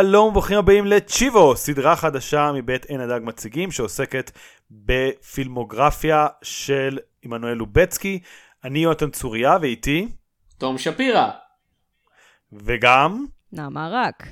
[0.00, 4.30] שלום וברוכים הבאים לצ'יבו, סדרה חדשה מבית עין הדג מציגים שעוסקת
[4.70, 8.20] בפילמוגרפיה של עמנואל לובצקי.
[8.64, 10.08] אני יונתן צוריה ואיתי,
[10.58, 11.30] תום שפירא.
[12.52, 13.26] וגם...
[13.52, 14.26] נעמה רק.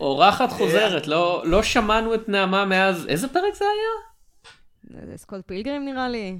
[0.00, 5.06] אורחת חוזרת, לא לא שמענו את נעמה מאז, איזה פרק זה היה?
[5.06, 6.38] זה סקוט פילגרים נראה לי.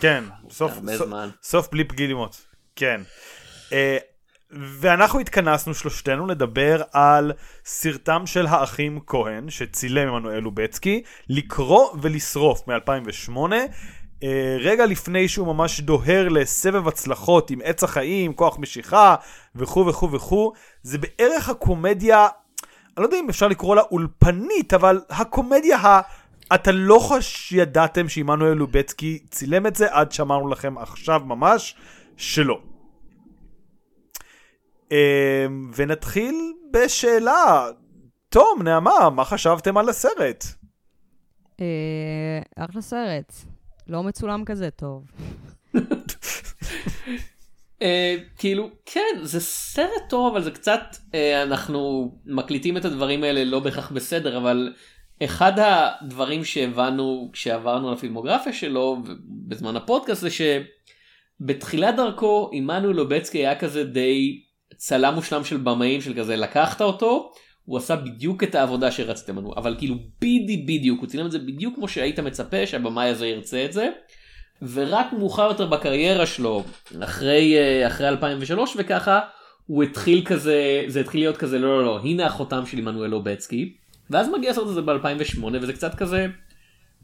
[0.00, 0.24] כן.
[1.42, 2.46] סוף בלי פגילימות.
[2.76, 3.00] כן.
[3.72, 3.98] אה,
[4.52, 7.32] ואנחנו התכנסנו שלושתנו לדבר על
[7.64, 13.52] סרטם של האחים כהן, שצילם עמנואל לובצקי, לקרוא ולשרוף מ-2008.
[14.22, 19.14] אה, רגע לפני שהוא ממש דוהר לסבב הצלחות עם עץ החיים, כוח משיכה
[19.56, 22.28] וכו' וכו' וכו', זה בערך הקומדיה,
[22.96, 26.00] אני לא יודע אם אפשר לקרוא לה אולפנית, אבל הקומדיה ה...
[26.54, 31.74] אתה לא חש ידעתם שעמנואל לובצקי צילם את זה עד שאמרנו לכם עכשיו ממש
[32.16, 32.69] שלא.
[34.90, 37.70] אמ, ונתחיל בשאלה.
[38.28, 40.44] תום, נעמה, מה חשבתם על הסרט?
[41.60, 43.32] אה, אחלה סרט.
[43.88, 45.04] לא מצולם כזה טוב.
[47.82, 50.80] אה, כאילו, כן, זה סרט טוב, אבל זה קצת,
[51.14, 54.72] אה, אנחנו מקליטים את הדברים האלה לא בהכרח בסדר, אבל
[55.24, 58.96] אחד הדברים שהבנו כשעברנו על הפילמוגרפיה שלו
[59.48, 64.42] בזמן הפודקאסט זה שבתחילת דרכו עמנואל לובצקי היה כזה די
[64.80, 67.32] צלם מושלם של במאים של כזה לקחת אותו.
[67.64, 71.38] הוא עשה בדיוק את העבודה שרציתם לנו אבל כאילו בידי בדיוק הוא צילם את זה
[71.38, 73.90] בדיוק כמו שהיית מצפה שהבמאי הזה ירצה את זה.
[74.62, 76.64] ורק מאוחר יותר בקריירה שלו
[77.04, 79.20] אחרי אה, אחרי 2003 וככה
[79.66, 83.76] הוא התחיל כזה זה התחיל להיות כזה לא לא לא הנה החותם של עמנואל לובצקי
[84.10, 86.26] ואז מגיע הסרט הזה ב2008 וזה קצת כזה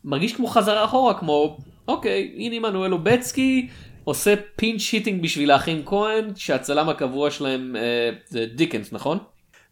[0.04, 3.69] מרגיש כמו חזרה אחורה כמו אוקיי הנה עמנואל לובצקי
[4.06, 9.18] עושה pinch hitting בשביל האחים כהן שהצלם הקבוע שלהם אה, זה דיקנס נכון?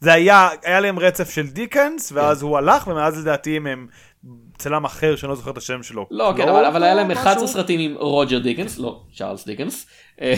[0.01, 3.87] זה היה, היה להם רצף של דיקנס, ואז הוא הלך, ומאז לדעתי הם- הם
[4.59, 6.07] צלם אחר שאני לא זוכר את השם שלו.
[6.11, 7.23] לא, כן, אבל, אבל היה להם משהו?
[7.23, 9.87] 11 סרטים עם רוג'ר דיקנס, לא, צ'ארלס דיקנס.
[10.21, 10.35] אה,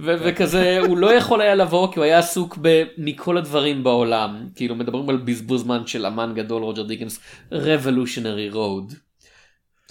[0.00, 4.46] ו- וכזה, הוא לא יכול היה לבוא כי הוא היה עסוק ב- מכל הדברים בעולם.
[4.56, 7.20] כאילו, מדברים על בזבוז זמן של אמן גדול, רוג'ר דיקנס,
[7.52, 8.94] Revolutionary Road.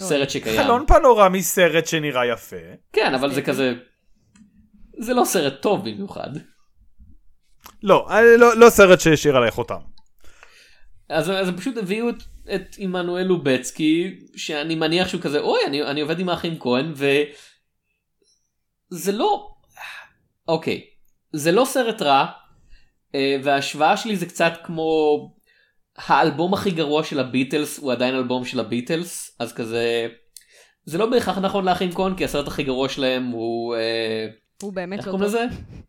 [0.02, 0.62] סרט שקיים.
[0.62, 2.56] חלון פנורמי סרט שנראה יפה.
[2.92, 3.72] כן, אבל זה כזה...
[4.98, 6.30] זה לא סרט טוב במיוחד.
[7.82, 9.80] לא, אה, לא, לא סרט שהשאיר עליי חותם.
[11.08, 12.22] אז, אז הם פשוט הביאו את,
[12.54, 16.92] את עמנואל לובצקי, שאני מניח שהוא כזה, אוי, אני, אני עובד עם האחים כהן,
[18.92, 19.50] וזה לא,
[20.48, 20.84] אוקיי,
[21.32, 22.26] זה לא סרט רע,
[23.14, 25.18] אה, וההשוואה שלי זה קצת כמו
[26.06, 30.08] האלבום הכי גרוע של הביטלס, הוא עדיין אלבום של הביטלס, אז כזה,
[30.84, 34.26] זה לא בהכרח נכון לאחים כהן, כי הסרט הכי גרוע שלהם הוא, אה,
[34.62, 35.40] הוא באמת איך לא קוראים טוב.
[35.40, 35.46] לזה?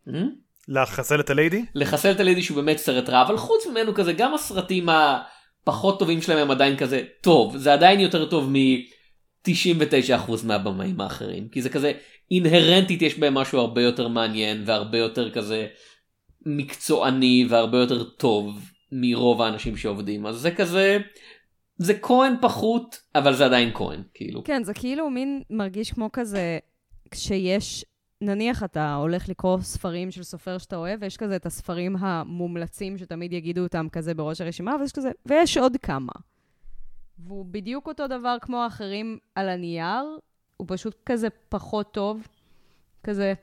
[0.07, 0.49] Hmm?
[0.69, 1.65] לחסל את הליידי?
[1.75, 6.21] לחסל את הלידי שהוא באמת סרט רע אבל חוץ ממנו כזה גם הסרטים הפחות טובים
[6.21, 11.91] שלהם הם עדיין כזה טוב זה עדיין יותר טוב מ-99% מהבמאים האחרים כי זה כזה
[12.31, 15.67] אינהרנטית יש בהם משהו הרבה יותר מעניין והרבה יותר כזה
[16.45, 18.59] מקצועני והרבה יותר טוב
[18.91, 20.97] מרוב האנשים שעובדים אז זה כזה
[21.77, 26.59] זה כהן פחות אבל זה עדיין כהן כאילו כן, זה כאילו מין מרגיש כמו כזה,
[27.11, 27.85] כשיש,
[28.21, 33.33] נניח אתה הולך לקרוא ספרים של סופר שאתה אוהב, ויש כזה את הספרים המומלצים שתמיד
[33.33, 36.11] יגידו אותם כזה בראש הרשימה, ויש כזה, ויש עוד כמה.
[37.19, 40.03] והוא בדיוק אותו דבר כמו האחרים על הנייר,
[40.57, 42.27] הוא פשוט כזה פחות טוב.
[43.03, 43.33] כזה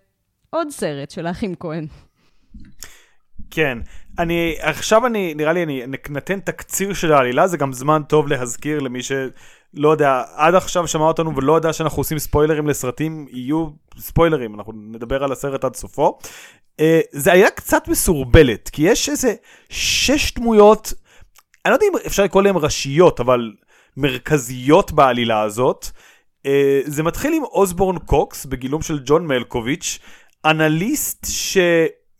[0.50, 1.86] עוד סרט של האחים כהן.
[3.50, 3.78] כן.
[4.18, 8.80] אני, עכשיו אני, נראה לי, אני נתן תקציר של העלילה, זה גם זמן טוב להזכיר
[8.80, 14.54] למי שלא יודע, עד עכשיו שמע אותנו ולא יודע שאנחנו עושים ספוילרים לסרטים, יהיו ספוילרים,
[14.54, 16.18] אנחנו נדבר על הסרט עד סופו.
[16.80, 19.34] Uh, זה היה קצת מסורבלת, כי יש איזה
[19.68, 20.92] שש דמויות,
[21.64, 23.52] אני לא יודע אם אפשר לקרוא להן ראשיות, אבל
[23.96, 25.86] מרכזיות בעלילה הזאת.
[26.46, 26.50] Uh,
[26.84, 29.98] זה מתחיל עם אוסבורן קוקס בגילום של ג'ון מלקוביץ',
[30.44, 31.26] אנליסט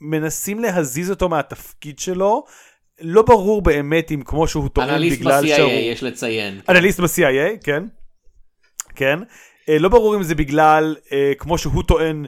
[0.01, 2.45] שמנסים להזיז אותו מהתפקיד שלו.
[3.01, 5.71] לא ברור באמת אם כמו שהוא טוען אנליסט בגלל ב-CIA שהוא...
[5.71, 7.85] יש לציין אנליסט ב-CIA, כן.
[8.95, 9.19] כן.
[9.69, 12.27] אה, לא ברור אם זה בגלל, אה, כמו שהוא טוען,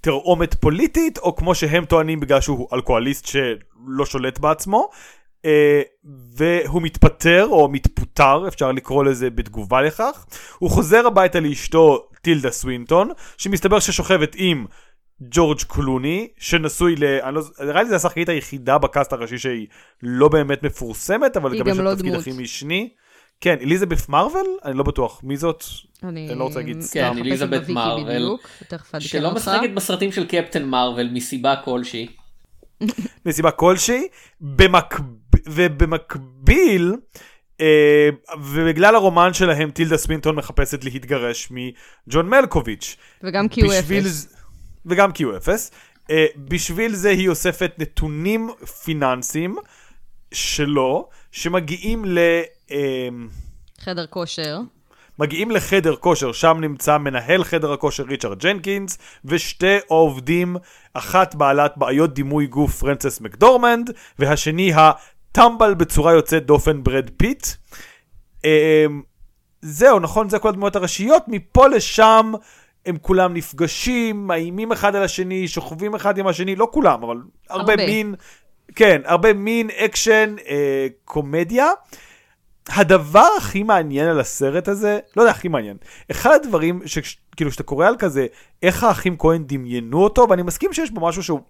[0.00, 4.90] תרעומת פוליטית, או כמו שהם טוענים בגלל שהוא אלכוהוליסט שלא שולט בעצמו.
[5.44, 5.82] אה,
[6.36, 10.26] והוא מתפטר, או מתפוטר, אפשר לקרוא לזה בתגובה לכך.
[10.58, 14.66] הוא חוזר הביתה לאשתו טילדה סווינטון, שמסתבר ששוכבת עם
[15.22, 17.04] ג'ורג' קלוני, שנשוי ל...
[17.04, 17.42] אני לא...
[17.64, 19.66] נראה לי זו השחקנית היחידה בקאסט הראשי שהיא
[20.02, 22.14] לא באמת מפורסמת, אבל גם יש לה לא תפקיד.
[22.14, 22.88] הכי משני.
[23.40, 24.46] כן, אליזבת מרוויל?
[24.64, 25.20] אני לא בטוח.
[25.24, 25.64] מי זאת?
[26.02, 27.62] אני אני לא רוצה להגיד כן, מחפשת אליזבת
[28.72, 29.34] אעדכן שלא.
[29.34, 32.08] משחקת בסרטים של קפטן מארוול מסיבה כלשהי.
[33.26, 34.08] מסיבה כלשהי,
[34.40, 35.00] במק...
[35.46, 36.94] ובמקביל,
[37.60, 38.08] אה,
[38.42, 42.96] ובגלל הרומן שלהם, טילדה ספינטון מחפשת להתגרש מג'ון מלקוביץ'.
[43.22, 44.37] וגם בשביל Q0.
[44.88, 45.72] וגם QFS.
[46.02, 48.50] Uh, בשביל זה היא אוספת נתונים
[48.84, 49.56] פיננסיים
[50.32, 52.18] שלו, שמגיעים ל...
[52.68, 52.72] Uh,
[53.80, 54.58] חדר כושר.
[55.18, 60.56] מגיעים לחדר כושר, שם נמצא מנהל חדר הכושר ריצ'רד ג'נקינס, ושתי עובדים,
[60.94, 67.46] אחת בעלת בעיות דימוי גוף פרנסס מקדורמנד, והשני הטמבל בצורה יוצאת דופן ברד פיט.
[68.44, 69.02] אמ,
[69.62, 72.32] זהו, נכון, זה כל הדמויות הראשיות, מפה לשם
[72.88, 77.16] הם כולם נפגשים, מאיימים אחד על השני, שוכבים אחד עם השני, לא כולם, אבל
[77.50, 77.86] הרבה, הרבה.
[77.86, 78.14] מין,
[78.74, 81.66] כן, הרבה מין אקשן, אה, קומדיה.
[82.68, 85.76] הדבר הכי מעניין על הסרט הזה, לא יודע, הכי מעניין,
[86.10, 88.26] אחד הדברים שכאילו שאתה קורא על כזה,
[88.62, 91.40] איך האחים כהן דמיינו אותו, ואני מסכים שיש בו משהו שהוא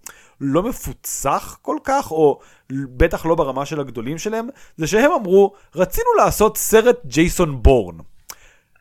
[0.41, 2.41] לא מפוצח כל כך, או
[2.73, 7.97] בטח לא ברמה של הגדולים שלהם, זה שהם אמרו, רצינו לעשות סרט ג'ייסון בורן.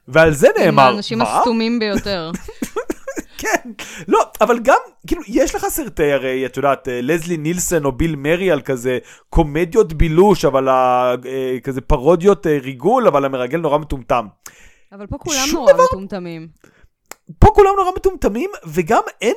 [0.08, 1.38] ועל זה נאמר, האנשים מה?
[1.40, 2.32] הסתומים ביותר.
[3.42, 3.72] כן,
[4.08, 4.78] לא, אבל גם,
[5.08, 8.98] כאילו, יש לך סרטי הרי, את יודעת, אה, לזלי נילסון או ביל מרי על כזה
[9.30, 14.26] קומדיות בילוש, אבל ה- אה, כזה פרודיות אה, ריגול, אבל המרגל נורא מטומטם.
[14.92, 16.48] אבל פה כולם נורא דבר- מטומטמים.
[17.40, 19.36] פה כולם נורא מטומטמים, וגם אין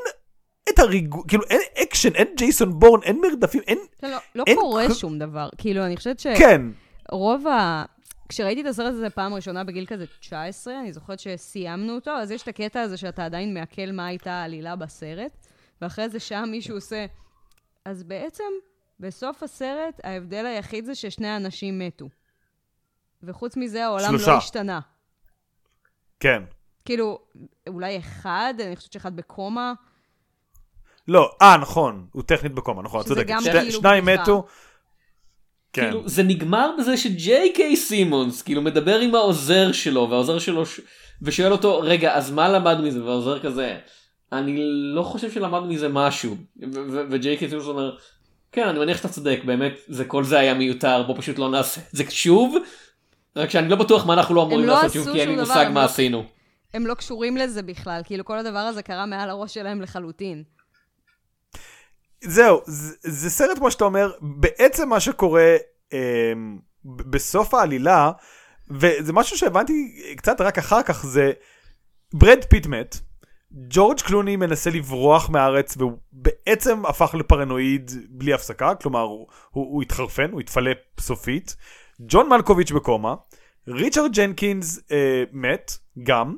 [0.69, 4.57] את הריגול, כאילו, אין אקשן, אין ג'ייסון בורן, אין מרדפים, אין, לא, לא, לא אין
[4.57, 5.49] קורה שום דבר.
[5.59, 6.63] כאילו, אני חושבת כן.
[7.11, 7.85] שרוב ה...
[8.31, 12.43] כשראיתי את הסרט הזה פעם ראשונה בגיל כזה 19, אני זוכרת שסיימנו אותו, אז יש
[12.43, 15.47] את הקטע הזה שאתה עדיין מעכל מה הייתה העלילה בסרט,
[15.83, 17.07] ואחרי זה שם מישהו עושה...
[17.85, 18.45] אז בעצם,
[19.01, 22.09] בסוף הסרט, ההבדל היחיד זה ששני האנשים מתו.
[23.23, 24.31] וחוץ מזה, העולם שלושה.
[24.31, 24.81] לא השתנה.
[26.21, 26.43] כן.
[26.85, 27.19] כאילו,
[27.69, 29.73] אולי אחד, אני חושבת שאחד בקומה.
[31.09, 33.35] לא, אה, נכון, הוא טכנית בקומה, נכון, את צודקת.
[33.41, 34.05] שתי- כאילו שניים.
[34.05, 34.47] מתו.
[35.73, 35.83] כן.
[35.83, 40.81] כאילו, זה נגמר בזה שג'יי קיי סימונס כאילו מדבר עם העוזר שלו והעוזר שלו ש...
[41.23, 43.79] ושואל אותו רגע אז מה למדנו מזה והעוזר כזה
[44.33, 44.57] אני
[44.95, 46.37] לא חושב שלמדנו מזה משהו
[47.11, 47.97] וג'יי קיי סימונס אומר
[48.53, 51.81] כן אני מניח שאתה צודק באמת זה כל זה היה מיותר בוא פשוט לא נעשה
[51.81, 52.57] את זה שוב.
[53.37, 55.37] רק שאני לא בטוח מה אנחנו לא אמורים לא לעשות עשו שוב כי אין לי
[55.37, 56.25] מושג מה לא- עשינו.
[56.75, 60.43] הם לא קשורים לזה בכלל, כאילו כל הדבר הזה קרה מעל הראש שלהם לחלוטין.
[62.25, 65.57] זהו, זה, זה סרט, כמו שאתה אומר, בעצם מה שקורה
[65.93, 66.33] אה,
[66.85, 68.13] בסוף העלילה,
[68.71, 71.33] וזה משהו שהבנתי קצת רק אחר כך, זה
[72.15, 72.97] ברד פיט מת,
[73.53, 79.83] ג'ורג' קלוני מנסה לברוח מהארץ, והוא בעצם הפך לפרנואיד בלי הפסקה, כלומר, הוא, הוא, הוא
[79.83, 81.57] התחרפן, הוא התפלפ סופית.
[82.01, 83.15] ג'ון מלקוביץ' בקומה,
[83.69, 85.73] ריצ'רד ג'נקינס אה, מת,
[86.03, 86.37] גם,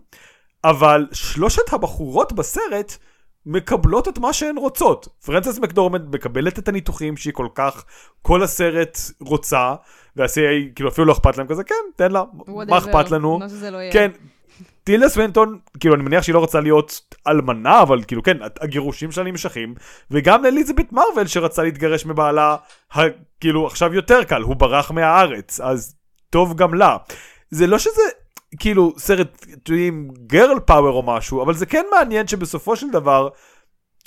[0.64, 2.96] אבל שלושת הבחורות בסרט
[3.46, 5.08] מקבלות את מה שהן רוצות.
[5.24, 7.84] פרנסס מקדורמנט מקבלת את הניתוחים שהיא כל כך
[8.22, 9.74] כל הסרט רוצה,
[10.16, 12.22] וה-CIA כאילו אפילו לא אכפת להם כזה, כן, תן לה,
[12.68, 13.38] מה אכפת לנו?
[13.38, 13.92] מה שזה לא יהיה.
[13.92, 14.10] כן,
[14.84, 19.24] טילדה סוונטון, כאילו אני מניח שהיא לא רוצה להיות אלמנה, אבל כאילו כן, הגירושים שלה
[19.24, 19.74] נמשכים,
[20.10, 22.56] וגם אליזבת מרוויל שרצה להתגרש מבעלה,
[22.94, 23.00] ה,
[23.40, 25.94] כאילו עכשיו יותר קל, הוא ברח מהארץ, אז
[26.30, 26.96] טוב גם לה.
[27.50, 28.02] זה לא שזה
[28.58, 33.28] כאילו סרט, יודע, girl power או משהו, אבל זה כן מעניין שבסופו של דבר,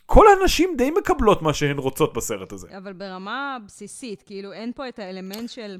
[0.06, 2.68] כל הנשים די מקבלות מה שהן רוצות בסרט הזה.
[2.78, 5.78] אבל ברמה בסיסית, כאילו אין פה את האלמנט של...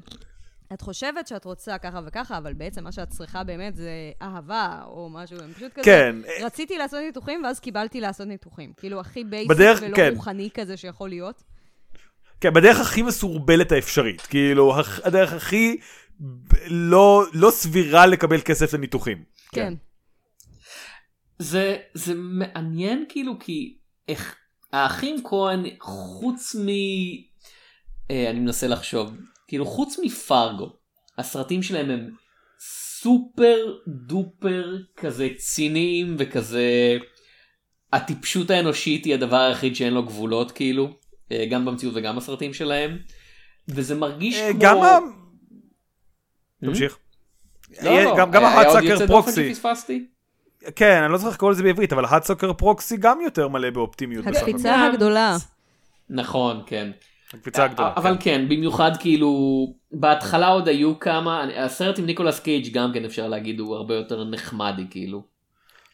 [0.72, 3.90] את חושבת שאת רוצה ככה וככה, אבל בעצם מה שאת צריכה באמת זה
[4.22, 5.84] אהבה או משהו, הם פשוט כזה...
[5.84, 8.72] כן, רציתי לעשות ניתוחים ואז קיבלתי לעשות ניתוחים.
[8.76, 10.12] כאילו הכי basic בדרך- ולא כן.
[10.16, 11.42] רוחני כזה שיכול להיות.
[12.40, 15.76] כן, בדרך הכי מסורבלת האפשרית, כאילו, הדרך הכי
[16.70, 19.24] לא, לא סבירה לקבל כסף לניתוחים.
[19.52, 19.74] כן.
[21.38, 23.76] זה זה מעניין כאילו כי
[24.08, 24.36] איך
[24.72, 26.68] האחים כהן חוץ מ...
[28.10, 29.10] אה, אני מנסה לחשוב
[29.48, 30.76] כאילו חוץ מפרגו
[31.18, 32.10] הסרטים שלהם הם
[33.02, 33.56] סופר
[33.88, 36.96] דופר כזה ציניים וכזה
[37.92, 40.88] הטיפשות האנושית היא הדבר היחיד שאין לו גבולות כאילו
[41.32, 42.98] אה, גם במציאות וגם בסרטים שלהם
[43.68, 44.60] וזה מרגיש אה, כמו...
[44.60, 44.98] גם ה...
[46.60, 46.98] תמשיך.
[47.82, 49.54] לא, לא, גם היה עוד יוצא דופן פרוקסי.
[49.54, 50.06] שפספסתי?
[50.76, 54.26] כן, אני לא צריך לקרוא לזה בעברית, אבל ההאטסקר פרוקסי גם יותר מלא באופטימיות.
[54.26, 55.36] הקפיצה הגדולה.
[56.10, 56.90] נכון כן.
[57.34, 57.92] הקפיצה הגדולה.
[57.96, 58.20] אבל כן.
[58.20, 59.30] כן, במיוחד כאילו,
[59.92, 64.24] בהתחלה עוד היו כמה, הסרט עם ניקולס קייג' גם כן אפשר להגיד הוא הרבה יותר
[64.24, 65.22] נחמדי כאילו.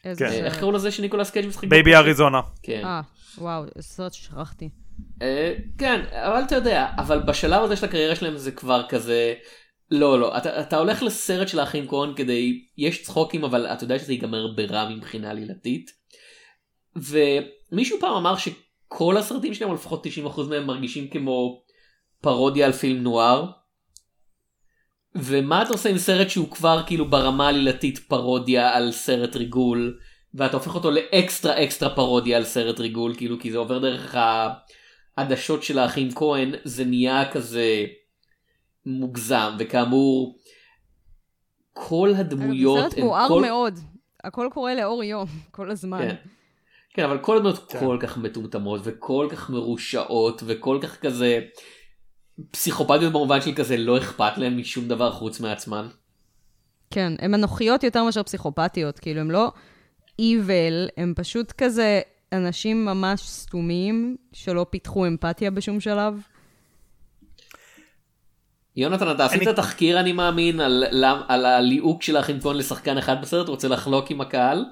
[0.03, 0.25] כן.
[0.25, 0.59] אה, איך.
[0.59, 1.69] קראו לזה שניקולס קייג' משחק?
[1.69, 1.95] בייבי?
[1.95, 2.41] אריזונה.
[2.63, 2.83] כן.
[2.85, 3.01] אה,
[3.39, 4.69] וואו, סרט ששכחתי.
[5.23, 9.35] אה, כן, אבל אתה יודע, אבל בשלב הזה של הקריירה שלהם זה כבר כזה,
[9.91, 13.99] לא, לא, אתה, אתה הולך לסרט של האחים כהן כדי, יש צחוקים אבל אתה יודע
[13.99, 15.91] שזה ייגמר ברע מבחינה עלילתית.
[16.97, 21.63] ומישהו פעם אמר שכל הסרטים שלהם, או לפחות 90% מהם מרגישים כמו
[22.21, 23.51] פרודיה על פילם נואר.
[25.15, 29.99] ומה אתה עושה עם סרט שהוא כבר כאילו ברמה עלילתית פרודיה על סרט ריגול,
[30.35, 34.17] ואתה הופך אותו לאקסטרה אקסטרה פרודיה על סרט ריגול, כאילו כי זה עובר דרך
[35.17, 37.87] העדשות של האחים כהן, זה נהיה כזה
[38.87, 40.39] מוגזם, וכאמור,
[41.73, 42.91] כל הדמויות...
[42.91, 43.43] זה סרט מואר כל...
[43.43, 43.79] מאוד,
[44.25, 45.99] הכל קורה לאור יום, כל הזמן.
[46.09, 46.15] כן.
[46.95, 47.79] כן, אבל כל הדמויות כן.
[47.79, 51.41] כל כך מטומטמות וכל כך מרושעות וכל כך כזה
[52.51, 55.89] פסיכופתיות במובן של כזה לא אכפת להם משום דבר חוץ מעצמן.
[56.91, 59.53] כן, הן אנוכיות יותר מאשר פסיכופתיות, כאילו הם לא
[60.21, 62.01] evil, הם פשוט כזה
[62.33, 66.23] אנשים ממש סתומים שלא פיתחו אמפתיה בשום שלב.
[68.77, 69.57] יונתן, אתה עשית אני...
[69.57, 74.21] תחקיר, אני מאמין, על, על הליהוק של האחים כהן לשחקן אחד בסרט, רוצה לחלוק עם
[74.21, 74.65] הקהל?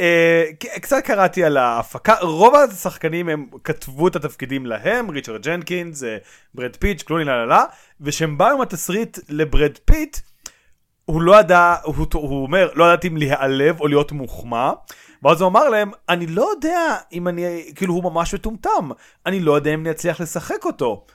[0.00, 6.16] אה, קצת קראתי על ההפקה, רוב השחקנים הם כתבו את התפקידים להם, ריצ'רד ג'נקינס, אה,
[6.54, 7.64] ברד פיט, קלוני לה לה לה,
[8.00, 10.18] וכשהם באו עם התסריט לברד פיט,
[11.04, 14.70] הוא לא ידע, הוא, הוא אומר, לא ידעתי אם להיעלב או להיות מוחמא,
[15.22, 18.90] ואז הוא אמר להם, אני לא יודע אם אני, כאילו הוא ממש מטומטם,
[19.26, 21.06] אני לא יודע אם אני אצליח לשחק אותו.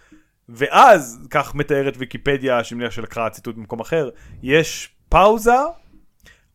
[0.50, 4.10] ואז, כך מתארת ויקיפדיה, שאני מניח שלקחה ציטוט במקום אחר,
[4.44, 5.51] יש פאוזה,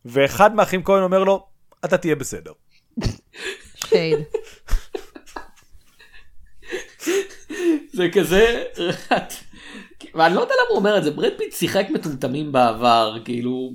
[0.05, 1.47] ואחד מהאחים כהן אומר לו,
[1.85, 2.53] אתה תהיה בסדר.
[3.75, 4.19] shade.
[7.93, 8.65] זה כזה,
[10.15, 13.73] ואני לא יודע למה הוא אומר את זה, ברד פיט שיחק מטומטמים בעבר, כאילו,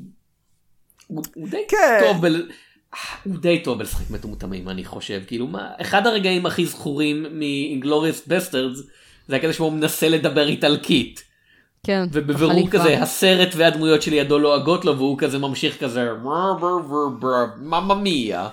[1.08, 2.00] הוא, הוא די כן.
[2.00, 2.32] טוב ב...
[3.24, 8.28] הוא די טוב בלשחק מטומטמים אני חושב, כאילו מה, אחד הרגעים הכי זכורים מ Inglourious
[8.28, 8.82] Basterds
[9.28, 11.24] זה היה כזה שהוא מנסה לדבר איטלקית.
[11.84, 12.08] כן.
[12.12, 16.10] ובבירור כזה הסרט והדמויות שלידו לועגות לו והוא כזה ממשיך כזה
[17.58, 18.50] mamma mia.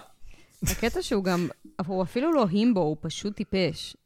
[0.62, 1.48] הקטע שהוא גם,
[1.86, 3.96] הוא אפילו לא הימבו, הוא פשוט טיפש.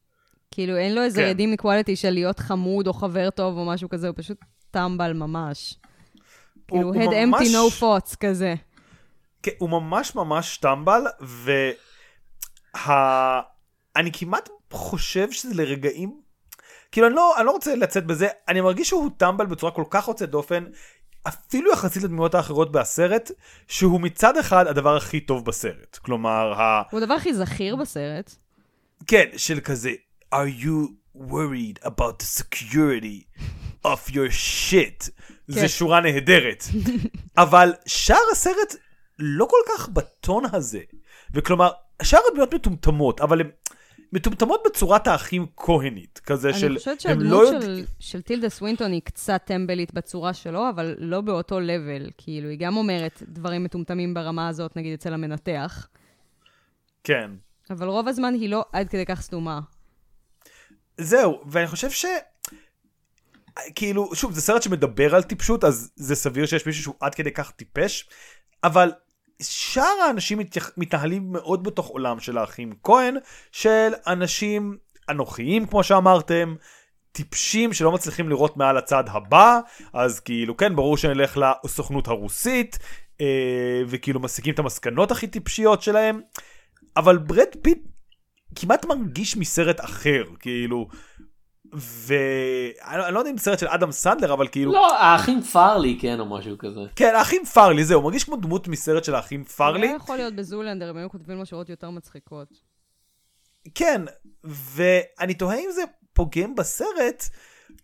[0.50, 4.08] כאילו אין לו איזה רדים איקוואליטי של להיות חמוד או חבר טוב או משהו כזה,
[4.08, 4.38] הוא פשוט
[4.70, 5.74] טמבל ממש.
[6.68, 8.54] כאילו, head empty no thoughts כזה.
[9.42, 11.02] כן, הוא ממש ממש טמבל,
[13.94, 16.20] ואני כמעט חושב שזה לרגעים
[16.92, 20.08] כאילו אני לא, אני לא רוצה לצאת בזה, אני מרגיש שהוא טמבל בצורה כל כך
[20.08, 20.64] יוצאת דופן,
[21.28, 23.30] אפילו יחסית לדמויות האחרות בסרט,
[23.68, 25.96] שהוא מצד אחד הדבר הכי טוב בסרט.
[25.96, 26.82] כלומר, ה...
[26.90, 28.34] הוא הדבר הכי זכיר בסרט.
[29.06, 29.90] כן, של כזה,
[30.34, 33.40] are you worried about the security
[33.84, 35.10] of your shit?
[35.48, 35.68] זה כן.
[35.68, 36.64] שורה נהדרת.
[37.36, 38.74] אבל שאר הסרט
[39.18, 40.80] לא כל כך בטון הזה.
[41.34, 41.70] וכלומר,
[42.02, 43.50] שאר הדמויות מטומטמות, אבל הם...
[44.12, 46.66] מטומטמות בצורת האחים כהנית, כזה של...
[46.66, 51.20] אני חושבת שהדמות לא של, של טילדה סווינטון היא קצת טמבלית בצורה שלו, אבל לא
[51.20, 52.10] באותו לבל.
[52.18, 55.88] כאילו, היא גם אומרת דברים מטומטמים ברמה הזאת, נגיד אצל המנתח.
[57.04, 57.30] כן.
[57.70, 59.60] אבל רוב הזמן היא לא עד כדי כך סתומה.
[60.98, 62.04] זהו, ואני חושב ש...
[63.74, 67.32] כאילו, שוב, זה סרט שמדבר על טיפשות, אז זה סביר שיש מישהו שהוא עד כדי
[67.32, 68.08] כך טיפש,
[68.64, 68.92] אבל
[69.42, 70.38] שאר האנשים.
[70.76, 73.16] מתנהלים מאוד בתוך עולם של האחים כהן,
[73.52, 74.76] של אנשים
[75.08, 76.54] אנוכיים כמו שאמרתם,
[77.12, 79.60] טיפשים שלא מצליחים לראות מעל הצד הבא,
[79.92, 82.78] אז כאילו כן, ברור שנלך לסוכנות הרוסית,
[83.20, 86.20] אה, וכאילו מסיקים את המסקנות הכי טיפשיות שלהם,
[86.96, 87.78] אבל ברד פיט
[88.54, 90.88] כמעט מרגיש מסרט אחר, כאילו,
[91.72, 96.26] ואני לא יודע אם סרט של אדם סנדלר אבל כאילו לא האחים פארלי כן או
[96.26, 99.88] משהו כזה כן האחים פארלי זהו מרגיש כמו דמות מסרט של האחים פארלי.
[99.88, 102.48] זה יכול להיות בזולנדר הם היו כותבים לו יותר מצחיקות.
[103.74, 104.02] כן
[104.44, 105.82] ואני תוהה אם זה
[106.12, 107.24] פוגם בסרט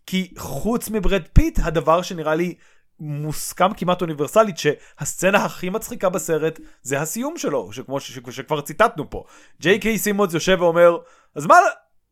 [0.05, 2.55] כי חוץ מברד פיט הדבר שנראה לי
[2.99, 8.19] מוסכם כמעט אוניברסלית שהסצנה הכי מצחיקה בסרט זה הסיום שלו שכמו ש...
[8.31, 9.23] שכבר ציטטנו פה
[9.61, 10.97] ג'יי קיי סימונס יושב ואומר
[11.35, 11.55] אז מה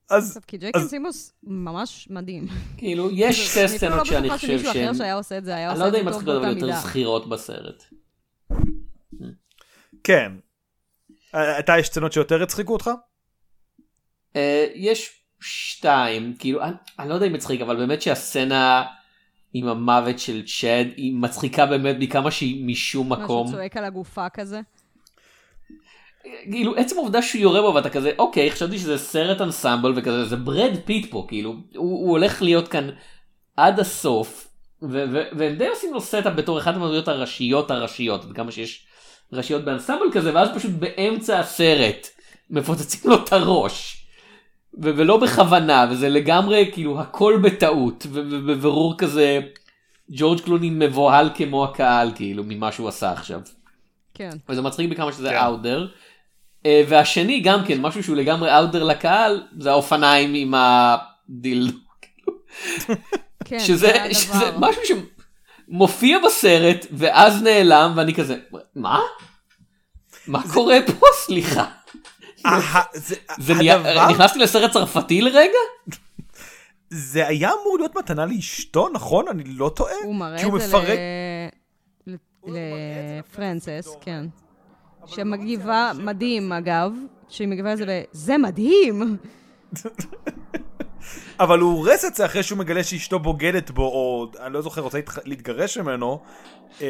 [0.09, 0.39] אז...
[0.47, 2.47] כי ג'ייקן סימוס ממש מדהים.
[2.77, 4.57] כאילו, יש שתי סצנות שאני חושב שהן...
[4.57, 6.23] אני לא בטוחה שמישהו אחר שהיה עושה את זה, היה עושה את זה טוב באותה
[6.23, 6.49] מידה.
[6.49, 7.83] אני לא יודע אם מצחיק יותר זכירות בסרט.
[10.03, 10.31] כן.
[11.59, 12.89] אתה, יש סצנות שיותר הצחיקו אותך?
[14.35, 16.61] אה, יש שתיים, כאילו,
[16.99, 18.83] אני לא יודע אם מצחיק, אבל באמת שהסצנה
[19.53, 23.45] עם המוות של צ'אד היא מצחיקה באמת מכמה שהיא משום מקום.
[23.45, 24.61] משהו צועק על הגופה כזה.
[26.51, 30.35] כאילו עצם העובדה שהוא יורה בו ואתה כזה אוקיי חשבתי שזה סרט אנסמבל וכזה זה
[30.35, 32.89] ברד פיט פה כאילו הוא, הוא הולך להיות כאן
[33.57, 34.47] עד הסוף
[35.37, 38.85] והם די עושים לו setup בתור אחת מהדמויות הראשיות הראשיות עד כמה שיש
[39.33, 42.07] ראשיות באנסמבל כזה ואז פשוט באמצע הסרט
[42.49, 44.07] מפוצצים לו את הראש.
[44.83, 49.39] ו- ולא בכוונה וזה לגמרי כאילו הכל בטעות ובבירור כזה
[50.09, 53.41] ג'ורג' קלוני מבוהל כמו הקהל כאילו ממה שהוא עשה עכשיו.
[54.13, 54.29] כן.
[54.49, 55.37] וזה מצחיק בכמה שזה כן.
[55.37, 55.87] אאודר.
[56.65, 61.77] אה, והשני גם כן משהו שהוא לגמרי אאודר לקהל זה האופניים עם הדילדו.
[63.45, 63.93] כן, שזה.
[64.11, 64.81] שזה משהו
[65.67, 68.37] שמופיע בסרט ואז נעלם ואני כזה
[68.75, 68.99] מה?
[70.27, 71.65] מה קורה פה סליחה?
[72.45, 72.81] אה,
[73.37, 75.57] זה, נהיה, נכנסתי לסרט צרפתי לרגע?
[76.89, 79.27] זה היה אמור להיות מתנה לאשתו, נכון?
[79.27, 79.93] אני לא טועה?
[80.03, 80.99] הוא מראה את זה מפרק...
[82.07, 82.15] ל-
[82.47, 82.57] ל-
[83.19, 84.25] לפרנסס, כן.
[85.05, 86.91] שמגיבה, מדהים אגב,
[87.29, 88.01] שהיא מגיבה לזה ב...
[88.11, 89.17] זה מדהים!
[91.39, 94.81] אבל הוא הורס את זה אחרי שהוא מגלה שאשתו בוגדת בו, או אני לא זוכר,
[94.81, 96.21] רוצה להתגרש ממנו.
[96.81, 96.85] אמ,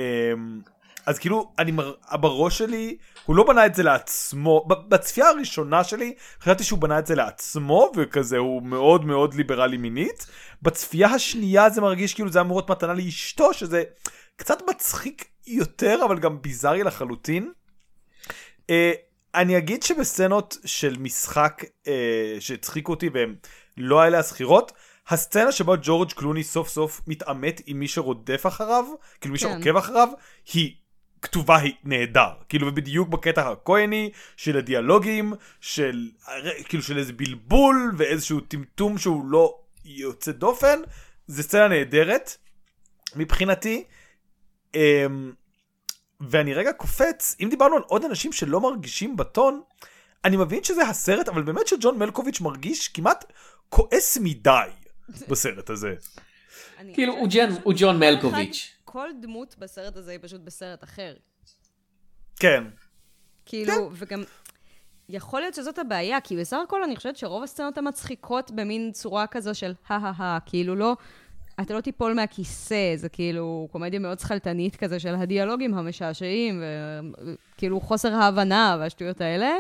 [1.06, 1.94] אז כאילו, אני מר...
[2.12, 4.66] בראש שלי, הוא לא בנה את זה לעצמו.
[4.68, 10.28] בצפייה הראשונה שלי, חשבתי שהוא בנה את זה לעצמו, וכזה, הוא מאוד מאוד ליברלי מינית.
[10.62, 13.84] בצפייה השנייה זה מרגיש כאילו זה אמור להיות מתנה לאשתו, שזה
[14.36, 17.52] קצת מצחיק יותר, אבל גם ביזארי לחלוטין.
[18.70, 18.92] אה,
[19.36, 23.36] אני אגיד שבסצנות של משחק אה, שהצחיקו אותי והם
[23.78, 24.72] לא האלה הזכירות,
[25.08, 28.86] הסצנה שבה ג'ורג' קלוני סוף סוף מתעמת עם מי שרודף אחריו,
[29.22, 29.48] כאילו מי כן.
[29.48, 30.08] שעוקב אחריו,
[30.54, 30.76] היא
[31.22, 32.30] כתובה היא נהדר.
[32.50, 36.10] כאילו ובדיוק בקטע הכהני של הדיאלוגים, של
[36.66, 40.80] כאילו של איזה בלבול ואיזשהו טמטום שהוא לא יוצא דופן,
[41.28, 42.38] זה סצנה נהדרת
[43.16, 43.84] מבחינתי.
[44.76, 45.32] אמ,
[46.30, 49.62] ואני רגע קופץ, אם דיברנו על עוד אנשים שלא מרגישים בטון,
[50.26, 53.26] אני מבין שזה הסרט, אבל באמת שג'ון מלקוביץ' מרגיש כמעט
[53.70, 54.70] כועס מדי
[55.30, 55.96] בסרט הזה.
[56.94, 58.76] כאילו הוא ג'ון- הוא ג'ון שכל מלקוביץ'.
[58.84, 61.16] כל דמות בסרט הזה היא פשוט בסרט אחר.
[62.40, 62.64] כן.
[63.46, 64.24] כאילו, וגם...
[65.10, 69.56] יכול להיות שזאת הבעיה, כי בסך הכל אני חושבת שרוב הסצנות המצחיקות במין צורה כזו
[69.56, 70.96] של הא-הא-הא, כאילו לא...
[71.62, 76.64] אתה לא תיפול מהכיסא, זה כאילו קומדיה מאוד שכלתנית כזה של הדיאלוגים המשעשעים,
[77.56, 79.52] וכאילו חוסר ההבנה והשטויות האלה,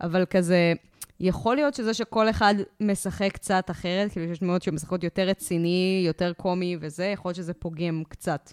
[0.00, 0.72] אבל כזה,
[1.20, 6.32] יכול להיות שזה שכל אחד משחק קצת אחרת, כאילו שיש דמויות שמשחקות יותר רציני, יותר
[6.32, 8.52] קומי וזה, יכול להיות שזה פוגם קצת.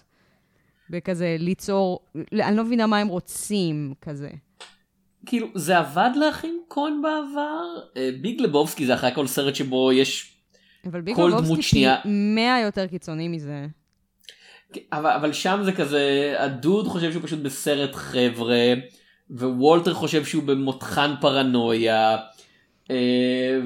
[0.90, 2.00] בכזה ליצור,
[2.32, 4.30] אני לא מבינה מה הם רוצים, כזה.
[5.26, 7.64] כאילו זה עבד לך עם קון בעבר?
[7.96, 10.31] אה, ביג לבובסקי זה אחרי הכל סרט שבו יש
[10.86, 13.66] אבל ביגלובסקי דמות שנייה- פי מאה יותר קיצוני מזה.
[14.92, 18.72] אבל, אבל שם זה כזה הדוד חושב שהוא פשוט בסרט חבר'ה
[19.30, 22.16] ווולטר חושב שהוא במותחן פרנויה
[22.90, 23.60] אה,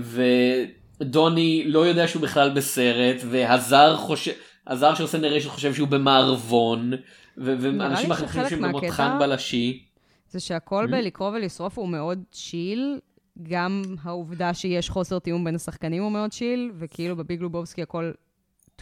[1.00, 4.32] ודוני לא יודע שהוא בכלל בסרט והזר חושב
[4.66, 6.92] הזר שעושה נרשת חושב שהוא במערבון
[7.36, 7.78] ואנשים
[8.12, 9.82] אחרים חושבים שהוא במותחן בלשי.
[10.30, 10.90] זה שהכל Mm-hmm.
[10.90, 12.98] בלקרוא ולשרוף הוא מאוד צ'יל,
[13.42, 18.12] גם העובדה שיש חוסר תיאום בין השחקנים הוא מאוד צ'יל, וכאילו בביג לובובסקי הכל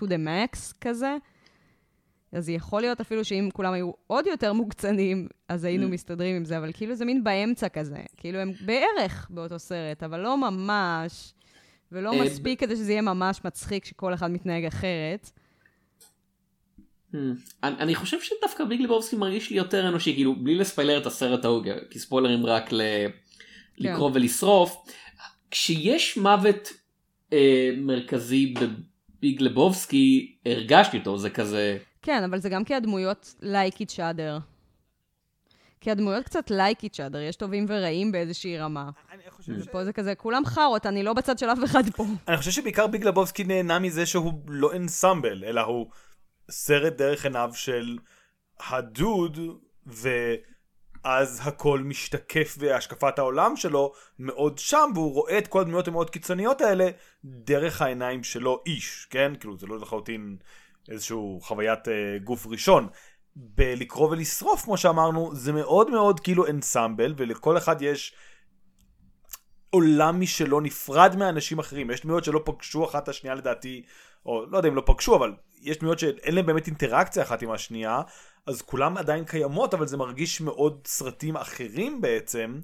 [0.00, 1.16] to the max כזה.
[2.32, 5.90] אז יכול להיות אפילו שאם כולם היו עוד יותר מוקצנים, אז היינו Mm.
[5.90, 7.98] מסתדרים עם זה, אבל כאילו זה מין באמצע כזה.
[8.16, 11.34] כאילו הם בערך באותו סרט, אבל לא ממש,
[11.92, 15.30] ולא אה, מספיק כדי שזה יהיה ממש מצחיק שכל אחד מתנהג אחרת.
[17.12, 17.16] Hmm.
[17.62, 21.44] אני, אני חושב שדווקא ביג לבובסקי מרגיש לי יותר אנושי כאילו בלי לספיילר את הסרט
[21.44, 22.70] ההוא כי ספוילרים רק
[23.78, 23.90] ל...
[23.90, 24.76] לקרוא ולשרוף
[25.50, 26.72] כשיש מוות
[27.32, 33.76] אה, מרכזי בביג לבובסקי הרגשתי אותו זה כזה כן, אבל זה גם כי הדמויות like
[33.76, 34.40] each other.
[35.80, 38.90] כי הדמויות קצת like each other, יש טובים ורעים באיזושהי רמה.
[39.12, 42.04] אני חושב, ופה זה כזה, כולם חארות, אני לא בצד של אף אחד פה.
[42.28, 45.86] אני חושב שבעיקר ביג לבובסקי נהנה מזה שהוא לא אנסמבל, אלא הוא
[46.50, 47.98] סרט דרך עיניו של
[48.70, 49.38] הדוד,
[51.04, 56.60] ואז הכל משתקף והשקפת העולם שלו מאוד שם, והוא רואה את כל הדמויות המאוד קיצוניות
[56.60, 56.88] האלה
[57.24, 59.32] דרך העיניים שלו איש, כן?
[59.40, 60.36] כאילו זה לא לחלוטין
[60.88, 62.88] איזשהו חוויית אה, גוף ראשון.
[63.36, 68.14] בלקרוא ולשרוף, כמו שאמרנו, זה מאוד מאוד כאילו אנסמבל, ולכל אחד יש
[69.74, 71.90] עולם משלו נפרד מאנשים אחרים.
[71.90, 73.82] יש דמויות שלא פגשו אחת את השנייה לדעתי,
[74.26, 75.32] או לא יודע אם לא פגשו, אבל
[75.62, 78.02] יש דמויות שאין להם באמת אינטראקציה אחת עם השנייה,
[78.46, 82.60] אז כולם עדיין קיימות, אבל זה מרגיש מאוד סרטים אחרים בעצם.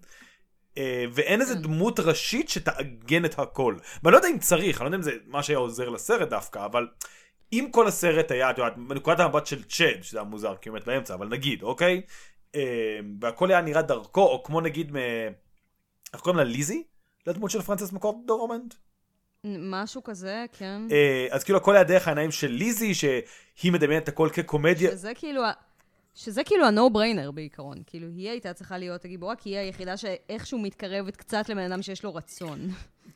[0.78, 3.76] אה, ואין איזה דמות ראשית שתעגן את הכל.
[4.02, 6.64] ואני לא יודע אם צריך, אני לא יודע אם זה מה שהיה עוזר לסרט דווקא,
[6.64, 6.88] אבל
[7.52, 10.76] אם כל הסרט היה, את יודעת, מנקודת המבט של צ'אד, שזה היה מוזר, כי הוא
[10.76, 12.02] מת באמצע, אבל נגיד, אוקיי?
[12.54, 14.96] אה, והכל היה נראה דרכו, או כמו נגיד, מ...
[16.14, 16.82] איך קוראים לה ליזי?
[17.26, 18.74] לדמות של פרנסס מקורד דורמנד?
[19.44, 20.82] משהו כזה, כן.
[20.90, 24.90] אה, אז כאילו הכל היה דרך העיניים של ליזי, שהיא מדמיינת את הכל כקומדיה.
[24.90, 25.42] שזה כאילו,
[26.14, 27.82] שזה כאילו ה-no brainer בעיקרון.
[27.86, 32.04] כאילו, היא הייתה צריכה להיות הגיבורה, כי היא היחידה שאיכשהו מתקרבת קצת לבן אדם שיש
[32.04, 32.68] לו רצון.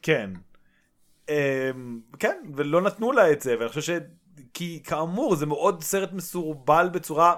[0.02, 0.30] כן.
[1.28, 4.00] אמ, כן, ולא נתנו לה את זה, ואני חושב
[4.54, 7.34] כי כאמור זה מאוד סרט מסורבל בצורה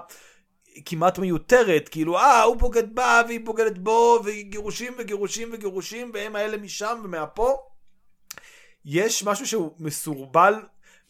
[0.85, 6.57] כמעט מיותרת, כאילו אה הוא בוגד בה והיא בוגדת בו וגירושים וגירושים וגירושים והם האלה
[6.57, 7.57] משם ומהפה.
[8.85, 10.53] יש משהו שהוא מסורבל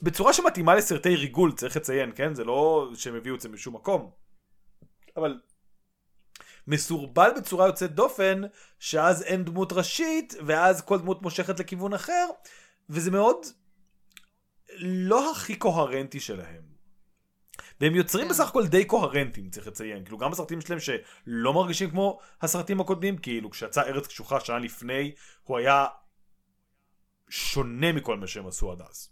[0.01, 4.11] בצורה שמתאימה לסרטי ריגול צריך לציין כן זה לא שהם הביאו את זה משום מקום.
[5.17, 5.39] אבל
[6.67, 8.41] מסורבל בצורה יוצאת דופן
[8.79, 12.27] שאז אין דמות ראשית ואז כל דמות מושכת לכיוון אחר
[12.89, 13.45] וזה מאוד
[14.79, 16.76] לא הכי קוהרנטי שלהם.
[17.81, 18.29] והם יוצרים כן.
[18.29, 23.17] בסך הכל די קוהרנטים צריך לציין כאילו גם הסרטים שלהם שלא מרגישים כמו הסרטים הקודמים
[23.17, 25.11] כאילו כשיצא ארץ קשוחה שנה לפני
[25.43, 25.85] הוא היה
[27.29, 29.09] שונה מכל מה שהם עשו עד אז.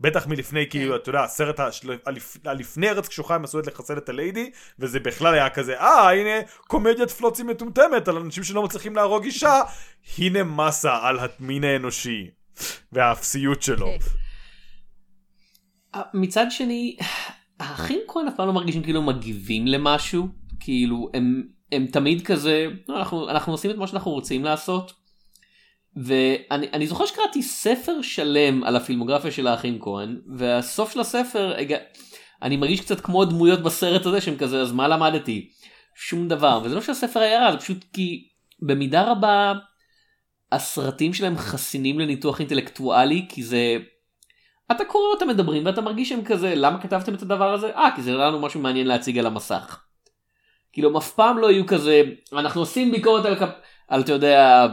[0.00, 1.98] בטח מלפני כאילו אתה יודע הסרט השל...
[2.44, 6.46] הלפני ארץ קשוחה הם עשו את לחסל את הליידי וזה בכלל היה כזה אה הנה
[6.66, 9.60] קומדיית פלוצים מטומטמת על אנשים שלא מצליחים להרוג אישה
[10.18, 12.30] הנה מסה על המין האנושי
[12.92, 13.86] והאפסיות שלו.
[13.86, 13.98] כן.
[16.14, 16.96] מצד שני,
[17.62, 20.28] האחים כהן אף פעם לא מרגישים כאילו מגיבים למשהו,
[20.60, 24.92] כאילו הם, הם תמיד כזה, "לא, אנחנו, אנחנו עושים את מה שאנחנו רוצים לעשות.
[25.96, 31.76] ואני אני זוכר שקראתי ספר שלם על הפילמוגרפיה של האחים כהן, והסוף של הספר, הגע...
[32.42, 35.50] אני מרגיש קצת כמו הדמויות בסרט הזה שהם כזה, אז מה למדתי?
[35.94, 38.28] שום דבר, וזה לא שהספר היה רע, זה פשוט כי
[38.62, 39.52] במידה רבה
[40.52, 43.76] הסרטים שלהם חסינים לניתוח אינטלקטואלי, כי זה
[44.72, 47.70] אתה קורא אותם מדברים ואתה מרגיש שהם כזה למה כתבתם את הדבר הזה?
[47.76, 49.80] אה כי זה לנו משהו מעניין להציג על המסך.
[50.72, 53.36] כאילו הם אף פעם לא יהיו כזה אנחנו עושים ביקורת על,
[53.88, 54.66] על אתה יודע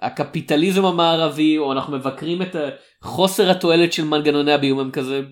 [0.00, 2.56] הקפיטליזם המערבי או אנחנו מבקרים את
[3.02, 5.22] חוסר התועלת של מנגנוני הביון הם כזה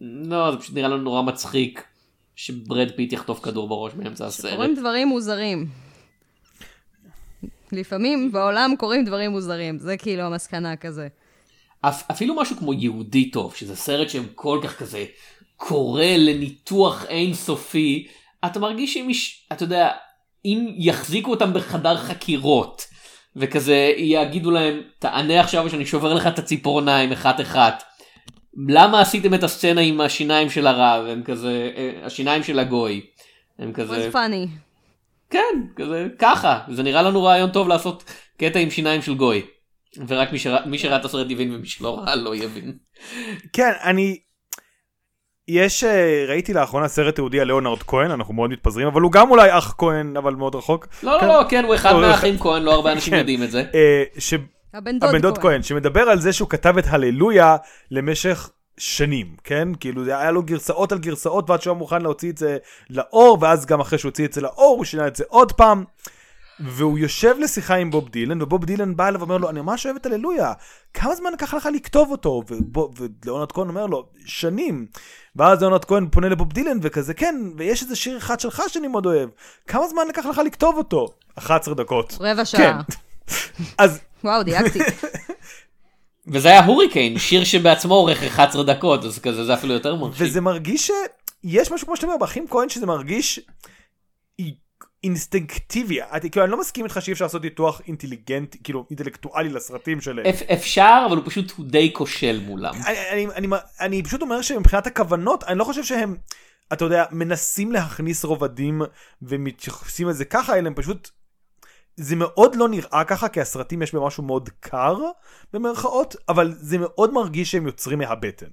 [0.00, 1.84] לא זה פשוט נראה לנו נורא מצחיק
[2.36, 4.54] שברד פיט יחטוף כדור בראש באמצע הסרט.
[4.54, 5.66] קורים דברים מוזרים.
[7.72, 11.08] לפעמים בעולם קורים דברים מוזרים, זה כאילו המסקנה כזה.
[11.82, 15.04] אפ, אפילו משהו כמו יהודי טוב, שזה סרט שהם כל כך כזה
[15.56, 18.06] קורא לניתוח אינסופי,
[18.44, 19.10] אתה מרגיש שאם,
[19.52, 19.90] אתה יודע,
[20.44, 22.86] אם יחזיקו אותם בחדר חקירות,
[23.36, 27.82] וכזה יגידו להם, תענה עכשיו שאני שובר לך את הציפורניים אחת אחת.
[28.68, 33.00] למה עשיתם את הסצנה עם השיניים של הרב, הם כזה, אה, השיניים של הגוי.
[33.58, 34.48] הם כזה, was funny.
[35.30, 38.04] כן, כזה, ככה, זה נראה לנו רעיון טוב לעשות
[38.36, 39.42] קטע עם שיניים של גוי.
[40.08, 42.72] ורק מי שראה מי שראה את הסרט יבין ומי שלא ראה לא יבין.
[43.52, 44.18] כן, אני...
[45.48, 49.30] יש, אה, ראיתי לאחרונה סרט תיעודי על ליאונרד כהן, אנחנו מאוד מתפזרים, אבל הוא גם
[49.30, 50.86] אולי אח כהן, אבל מאוד רחוק.
[51.02, 51.26] לא, כן.
[51.26, 53.18] לא, לא, כן, הוא אחד מהאחים כהן, לא הרבה אנשים כן.
[53.18, 53.64] יודעים את זה.
[53.74, 54.34] אה, ש...
[54.74, 57.56] הבן דוד, הבן דוד כהן, שמדבר על זה שהוא כתב את הללויה
[57.90, 59.68] למשך שנים, כן?
[59.80, 62.58] כאילו זה היה לו גרסאות על גרסאות ועד שהוא היה מוכן להוציא את זה
[62.90, 65.84] לאור, ואז גם אחרי שהוא הוציא את זה לאור הוא שינה את זה עוד פעם.
[66.60, 69.96] והוא יושב לשיחה עם בוב דילן, ובוב דילן בא אליו ואומר לו, אני ממש אוהב
[69.96, 70.52] את הללויה,
[70.94, 72.42] כמה זמן לקח לך לכתוב אותו?
[72.96, 74.86] ולאונרד כהן אומר לו, שנים.
[75.36, 79.06] ואז לאונרד כהן פונה לבוב דילן וכזה, כן, ויש איזה שיר אחד שלך שאני מאוד
[79.06, 79.28] אוהב,
[79.66, 81.06] כמה זמן לקח לך לכתוב אותו?
[81.38, 82.16] 11 דקות.
[82.20, 82.44] רבע כן.
[82.44, 82.80] שעה.
[83.78, 84.78] אז וואו, דייקתי.
[86.32, 90.26] וזה היה הוריקן, שיר שבעצמו אורך 11 דקות, אז כזה זה אפילו יותר מרשים.
[90.26, 90.90] וזה מרגיש
[91.44, 93.40] שיש משהו כמו שאתה אומר באחים כהן שזה מרגיש
[95.04, 100.00] אינסטינקטיבי אני, כאילו, אני לא מסכים איתך שאי אפשר לעשות ניתוח אינטליגנטי כאילו אינטלקטואלי לסרטים
[100.00, 100.26] שלהם.
[100.26, 102.74] אפ- אפשר, אבל הוא פשוט הוא די כושל מולם.
[102.86, 103.46] אני, אני, אני,
[103.80, 106.16] אני פשוט אומר שמבחינת הכוונות אני לא חושב שהם
[106.72, 108.82] אתה יודע מנסים להכניס רובדים
[109.22, 111.10] ומתייחסים לזה ככה אלא הם פשוט.
[111.96, 114.96] זה מאוד לא נראה ככה כי הסרטים יש בהם משהו מאוד קר
[115.52, 118.46] במרכאות אבל זה מאוד מרגיש שהם יוצרים מהבטן.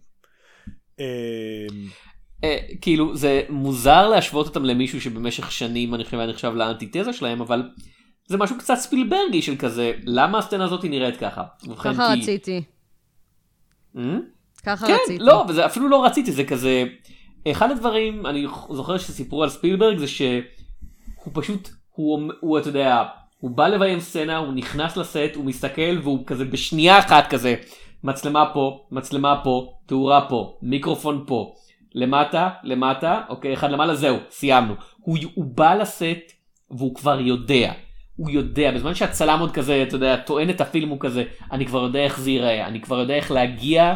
[2.44, 7.42] אה, כאילו זה מוזר להשוות אותם למישהו שבמשך שנים אני חושב היה נחשב לאנטיתזה שלהם,
[7.42, 7.70] אבל
[8.28, 11.44] זה משהו קצת ספילברגי של כזה, למה הסצנה הזאת נראית ככה?
[11.80, 12.64] ככה כי- רציתי.
[13.98, 14.18] אה?
[14.66, 15.24] ככה כן, רציתי.
[15.24, 16.84] לא, וזה אפילו לא רציתי, זה כזה,
[17.52, 20.42] אחד הדברים, אני זוכר שסיפרו על ספילברג זה שהוא
[21.34, 23.04] פשוט, הוא, הוא אתה יודע,
[23.40, 27.56] הוא בא לביים סצנה, הוא נכנס לסט, הוא מסתכל והוא כזה בשנייה אחת כזה,
[28.04, 31.54] מצלמה פה, מצלמה פה, תאורה פה, מיקרופון פה,
[31.96, 34.74] למטה, למטה, אוקיי, אחד למעלה, זהו, סיימנו.
[35.00, 36.34] הוא, הוא בא לסט
[36.72, 37.74] והוא כבר יודע.
[38.16, 41.84] הוא יודע, בזמן שהצלם עוד כזה, אתה יודע, טוען את הפילם הוא כזה, אני כבר
[41.84, 43.96] יודע איך זה ייראה, אני כבר יודע איך להגיע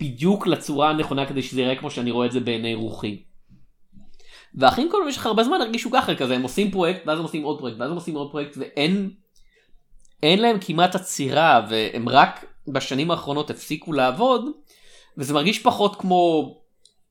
[0.00, 3.22] בדיוק לצורה הנכונה כדי שזה ייראה כמו שאני רואה את זה בעיני רוחי.
[4.54, 7.58] והאחים כל במשך הרבה זמן הרגישו ככה כזה, הם עושים פרויקט, ואז הם עושים עוד
[7.58, 9.10] פרויקט, ואז הם עושים עוד פרויקט, ואין
[10.22, 14.44] אין להם כמעט עצירה, והם רק בשנים האחרונות הפסיקו לעבוד,
[15.18, 16.54] וזה מרגיש פחות כמו,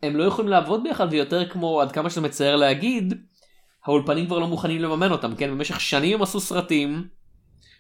[0.04, 3.14] הם לא יכולים לעבוד ביחד, ויותר כמו, עד כמה שזה מצער להגיד,
[3.86, 5.52] האולפנים כבר לא מוכנים לממן אותם, כן?
[5.52, 7.08] במשך שנים הם עשו סרטים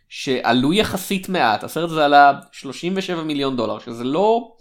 [0.10, 4.56] שעלו יחסית מעט, הסרט הזה עלה 37 מיליון דולר, שזה לא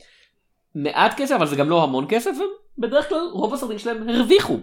[0.74, 2.30] מעט כסף אבל זה גם לא המון כסף
[2.78, 4.58] ובדרך כלל רוב הסרטים שלהם הרוויחו.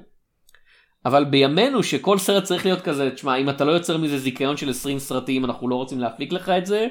[1.05, 4.69] אבל בימינו שכל סרט צריך להיות כזה תשמע אם אתה לא יוצר מזה זיכיון של
[4.69, 6.87] 20 סרטים אנחנו לא רוצים להפיק לך את זה.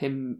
[0.00, 0.34] הם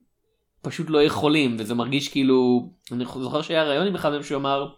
[0.62, 4.68] פשוט לא יכולים וזה מרגיש כאילו אני זוכר שהיה רעיון עם אחד מהם שהוא אמר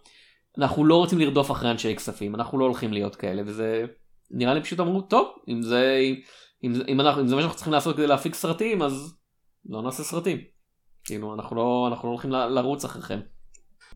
[0.57, 3.85] אנחנו לא רוצים לרדוף אחרי אנשי כספים אנחנו לא הולכים להיות כאלה וזה
[4.31, 5.99] נראה לי פשוט אמרו טוב אם זה
[6.63, 9.15] אם, אם, אנחנו, אם זה מה שאנחנו צריכים לעשות כדי להפיק סרטים אז
[9.69, 10.37] לא נעשה סרטים.
[11.03, 13.19] כאילו אנחנו לא אנחנו לא הולכים לרוץ אחריכם.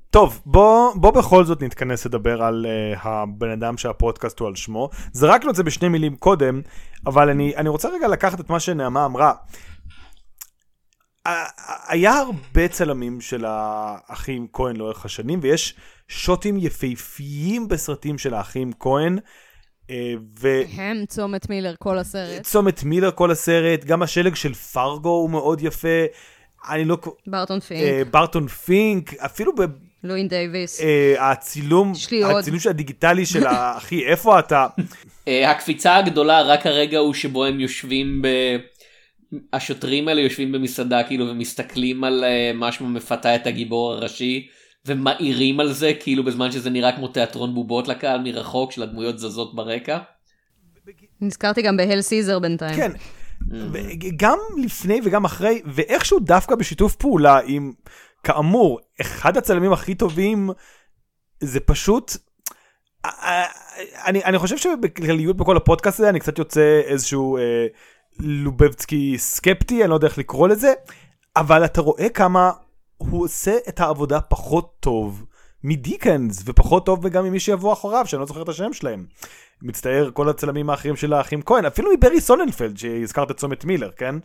[0.10, 4.90] טוב בוא בוא בכל זאת נתכנס לדבר על uh, הבן אדם שהפודקאסט הוא על שמו
[5.12, 6.62] זרקנו את זה בשני מילים קודם
[7.06, 9.34] אבל אני אני רוצה רגע לקחת את מה שנעמה אמרה.
[11.88, 15.74] היה הרבה צלמים של האחים כהן לאורך השנים ויש
[16.08, 19.20] שוטים יפהפיים בסרטים של האחים כהן.
[19.90, 20.62] אה, ו...
[20.76, 22.44] הם צומת מילר כל הסרט.
[22.44, 26.06] צומת מילר כל הסרט, גם השלג של פרגו הוא מאוד יפה.
[26.70, 26.98] אני לא...
[27.28, 27.82] ברטון פינק.
[27.82, 29.62] אה, ברטון פינק, אפילו ב...
[30.04, 30.82] לואין דייוויס.
[30.82, 31.94] אה, הצילום,
[32.26, 34.68] הצילום של הדיגיטלי של אחי, איפה אתה?
[35.28, 38.28] הקפיצה הגדולה רק הרגע הוא שבו הם יושבים ב...
[39.54, 44.48] השוטרים האלה יושבים במסעדה כאילו ומסתכלים על משהו מפתה את הגיבור הראשי.
[44.86, 49.56] ומעירים על זה כאילו בזמן שזה נראה כמו תיאטרון בובות לקהל מרחוק של הדמויות זזות
[49.56, 50.00] ברקע.
[51.22, 52.76] נזכרתי גם בהל סיזר בינתיים.
[52.76, 52.92] כן,
[54.18, 57.74] גם לפני וגם אחרי, ואיכשהו דווקא בשיתוף פעולה עם,
[58.24, 60.50] כאמור, אחד הצלמים הכי טובים,
[61.40, 62.12] זה פשוט...
[64.06, 67.68] אני, אני חושב שבכלליות בכל הפודקאסט הזה אני קצת יוצא איזשהו אה,
[68.20, 70.74] לובבצקי סקפטי, אני לא יודע איך לקרוא לזה,
[71.36, 72.52] אבל אתה רואה כמה
[72.98, 75.26] הוא עושה את העבודה פחות טוב
[75.64, 79.06] מדיקנס, ופחות טוב גם ממי שיבוא אחריו, שאני לא זוכר את השם שלהם.
[79.62, 84.16] מצטער כל הצלמים האחרים של האחים כהן, אפילו מברי סוננפלד, שהזכרת את צומת מילר, כן?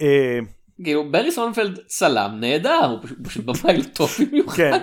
[0.00, 0.38] אה,
[0.84, 4.56] כאילו ברי סוננפלד צלם נהדר, הוא פשוט, פשוט במאי טוב במיוחד.
[4.56, 4.78] כן.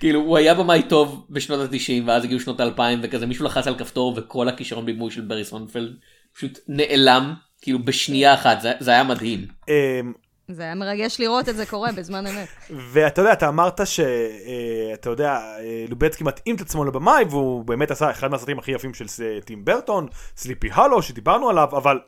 [0.00, 3.78] כאילו הוא היה במאי טוב בשנות ה-90 ואז הגיעו שנות ה-2000 וכזה מישהו לחץ על
[3.78, 5.96] כפתור וכל הכישרון בימוי של ברי סוננפלד
[6.34, 9.46] פשוט נעלם כאילו בשנייה אחת זה, זה היה מדהים.
[9.68, 10.12] אמ,
[10.48, 12.48] זה היה מרגש לראות את זה קורה בזמן אמת.
[12.70, 17.90] ואתה יודע, אתה אמרת שאתה אה, יודע, אה, לובצקי מתאים את עצמו לבמאי, והוא באמת
[17.90, 19.06] עשה אחד מהסרטים הכי יפים של
[19.44, 22.00] טים ברטון, סליפי הלו, שדיברנו עליו, אבל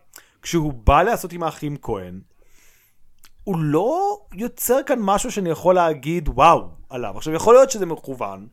[0.42, 2.20] כשהוא בא לעשות עם האחים כהן,
[3.44, 7.16] הוא לא יוצר כאן משהו שאני יכול להגיד וואו עליו.
[7.16, 8.46] עכשיו, יכול להיות שזה מכוון.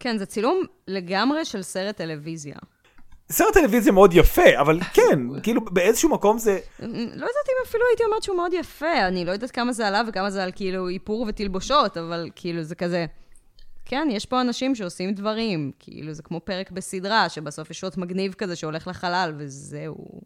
[0.00, 2.56] כן, זה צילום לגמרי של סרט טלוויזיה.
[3.32, 6.58] סרט טלוויזיה מאוד יפה, אבל כן, כאילו באיזשהו מקום זה...
[6.78, 6.86] לא
[7.26, 10.30] יודעת אם אפילו הייתי אומרת שהוא מאוד יפה, אני לא יודעת כמה זה עליו וכמה
[10.30, 13.06] זה על כאילו איפור ותלבושות, אבל כאילו זה כזה...
[13.84, 18.34] כן, יש פה אנשים שעושים דברים, כאילו זה כמו פרק בסדרה, שבסוף יש שוט מגניב
[18.34, 20.20] כזה שהולך לחלל, וזהו.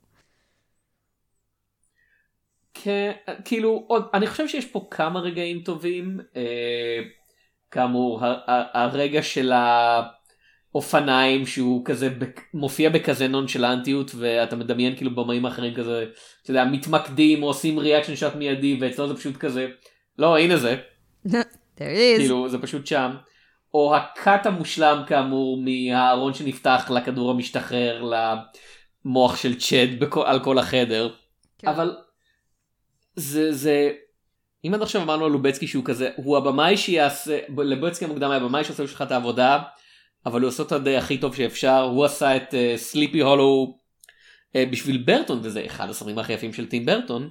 [2.74, 3.12] כן,
[3.44, 6.20] כאילו, עוד, אני חושב שיש פה כמה רגעים טובים.
[6.36, 7.00] אה,
[7.70, 8.20] כאמור,
[8.72, 10.02] הרגע של ה...
[10.74, 12.08] אופניים שהוא כזה
[12.54, 16.06] מופיע בכזה נונשלנטיות ואתה מדמיין כאילו במאים האחרים כזה
[16.42, 19.68] אתה יודע מתמקדים או עושים ריאקשן שוט מיידי ואצלו זה פשוט כזה
[20.18, 20.76] לא הנה זה.
[22.18, 23.10] כאילו זה פשוט שם.
[23.74, 28.10] או הקאט המושלם כאמור מהארון שנפתח לכדור המשתחרר
[29.04, 31.10] למוח של צ'ד בכל, על כל החדר.
[31.58, 31.68] כן.
[31.68, 31.96] אבל
[33.16, 33.92] זה זה
[34.64, 38.64] אם עד עכשיו אמרנו על לובצקי שהוא כזה הוא הבמאי שיעשה לובצקי המוקדם היה במאי
[38.64, 39.58] שעושה לך את העבודה
[40.26, 43.78] אבל הוא עושה את הדי הכי טוב שאפשר הוא עשה את סליפי uh, הולו
[44.48, 47.30] uh, בשביל ברטון וזה אחד הסרטים הכי יפים של טים ברטון.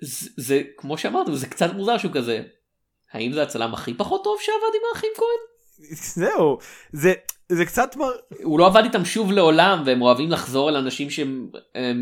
[0.00, 2.42] זה, זה כמו שאמרת זה קצת מוזר שהוא כזה
[3.12, 5.54] האם זה הצלם הכי פחות טוב שעבד עם האחים כהן?
[6.24, 6.58] זהו
[6.92, 7.12] זה
[7.48, 8.10] זה קצת מר...
[8.42, 11.92] הוא לא עבד איתם שוב לעולם והם אוהבים לחזור אל אנשים שהם אה,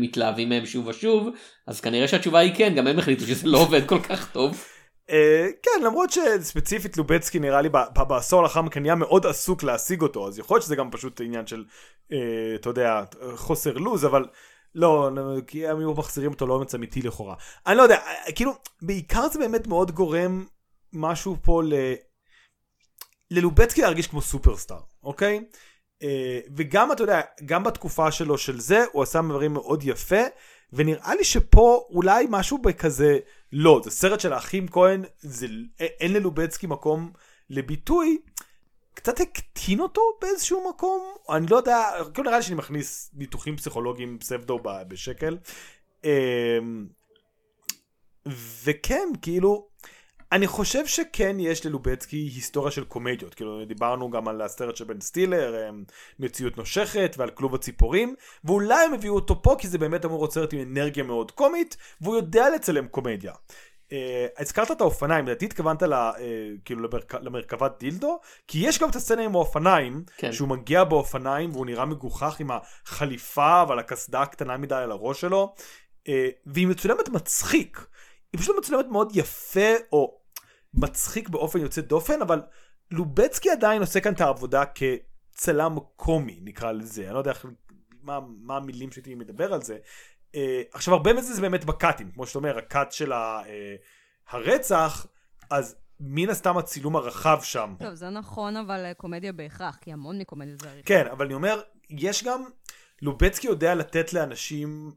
[0.45, 1.27] מהם שוב ושוב
[1.67, 4.63] אז כנראה שהתשובה היא כן גם הם החליטו שזה לא עובד כל כך טוב.
[5.09, 5.13] Uh,
[5.63, 7.69] כן למרות שספציפית לובצקי נראה לי
[8.07, 11.47] בעשור לאחר מכן נהיה מאוד עסוק להשיג אותו אז יכול להיות שזה גם פשוט עניין
[11.47, 11.65] של
[12.11, 12.15] uh,
[12.55, 13.03] אתה יודע
[13.35, 14.25] חוסר לוז אבל
[14.75, 15.09] לא
[15.47, 17.35] כי הם היו מחזירים אותו לא אומץ אמיתי לכאורה.
[17.67, 17.99] אני לא יודע
[18.35, 20.45] כאילו בעיקר זה באמת מאוד גורם
[20.93, 21.73] משהו פה ל...
[23.31, 25.43] ללובצקי להרגיש כמו סופרסטאר אוקיי?
[26.55, 30.21] וגם אתה יודע גם בתקופה שלו של זה הוא עשה דברים מאוד יפה
[30.73, 33.19] ונראה לי שפה אולי משהו בכזה
[33.51, 35.47] לא, זה סרט של האחים כהן, זה,
[35.79, 37.11] אין ללובצקי מקום
[37.49, 38.17] לביטוי,
[38.93, 44.19] קצת הקטין אותו באיזשהו מקום, אני לא יודע, כאילו נראה לי שאני מכניס ניתוחים פסיכולוגיים
[44.19, 45.37] פסבדו בשקל.
[46.03, 46.87] אמ,
[48.63, 49.67] וכן, כאילו,
[50.33, 55.01] אני חושב שכן יש ללובצקי היסטוריה של קומדיות, כאילו דיברנו גם על הסרט של בן
[55.01, 55.83] סטילר, אמ,
[56.19, 60.33] מציאות נושכת ועל כלוב הציפורים, ואולי הם הביאו אותו פה כי זה באמת אמור להיות
[60.33, 63.33] סרט עם אנרגיה מאוד קומית, והוא יודע לצלם קומדיה.
[63.91, 66.11] אה, הזכרת את האופניים, לדעתי התכוונת ל, אה,
[66.65, 67.15] כאילו למרכ...
[67.15, 70.31] למרכבת דילדו, כי יש גם את הסצנה עם האופניים, כן.
[70.31, 75.53] שהוא מגיע באופניים והוא נראה מגוחך עם החליפה ועל הקסדה הקטנה מדי על הראש שלו,
[76.07, 77.85] אה, והיא מצולמת מצחיק.
[78.33, 80.22] היא פשוט מצולמת מאוד יפה, או
[80.73, 82.41] מצחיק באופן יוצא דופן, אבל
[82.91, 87.05] לובצקי עדיין עושה כאן את העבודה כצלם קומי, נקרא לזה.
[87.05, 87.45] אני לא יודע איך,
[88.03, 89.77] מה, מה המילים שהייתי מדבר על זה.
[90.31, 90.35] Uh,
[90.71, 93.47] עכשיו, הרבה מזה זה באמת בקאטים, כמו שאתה אומר, הקאט של ה, uh,
[94.29, 95.07] הרצח,
[95.49, 97.75] אז מן הסתם הצילום הרחב שם.
[97.79, 100.87] טוב, זה נכון, אבל אה, קומדיה בהכרח, כי המון מקומדיה זה עריכה.
[100.87, 102.43] כן, אבל אני אומר, יש גם,
[103.01, 104.91] לובצקי יודע לתת לאנשים,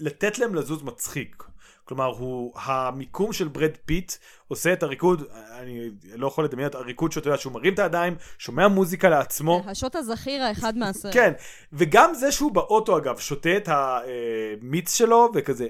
[0.00, 1.44] לתת להם לזוז מצחיק.
[1.84, 4.12] כלומר, הוא, המיקום של ברד פיט
[4.48, 5.22] עושה את הריקוד,
[5.58, 9.62] אני לא יכול לדמיין את הריקוד שאתה יודע שהוא מרים את הידיים, שומע מוזיקה לעצמו.
[9.66, 11.14] השוט הזכיר האחד מהסרט.
[11.16, 11.32] כן,
[11.72, 15.68] וגם זה שהוא באוטו אגב, שותה את המיץ שלו וכזה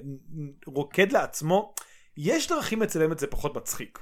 [0.67, 1.75] רוקד לעצמו,
[2.17, 3.99] יש דרכים לצלם את זה פחות מצחיק.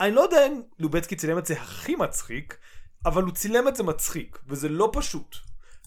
[0.00, 2.56] אני לא יודע אם לובצקי צילם את זה הכי מצחיק,
[3.06, 5.36] אבל הוא צילם את זה מצחיק, וזה לא פשוט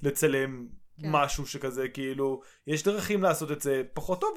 [0.03, 0.67] לצלם
[1.01, 1.07] כן.
[1.11, 4.35] משהו שכזה, כאילו, יש דרכים לעשות את זה פחות טוב,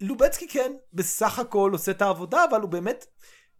[0.00, 3.06] ולובצקי כן, בסך הכל עושה את העבודה, אבל הוא באמת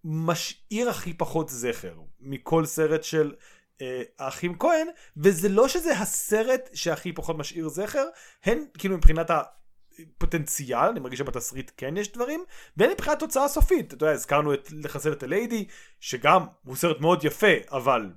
[0.04, 3.34] משאיר הכי פחות זכר מכל סרט של
[3.82, 8.04] אה, האחים כהן, וזה לא שזה הסרט שהכי פחות משאיר זכר,
[8.44, 12.44] הן כאילו מבחינת הפוטנציאל, אני מרגיש שבתסריט כן יש דברים,
[12.76, 15.66] והן מבחינת תוצאה סופית, אתה יודע, הזכרנו את לחסל את הליידי,
[16.00, 18.10] שגם הוא סרט מאוד יפה, אבל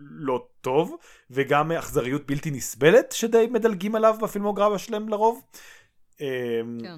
[0.00, 0.96] לא טוב,
[1.30, 5.42] וגם אכזריות בלתי נסבלת, שדי מדלגים עליו בפילמוגרפיה שלהם לרוב.
[6.20, 6.96] אמ, כן.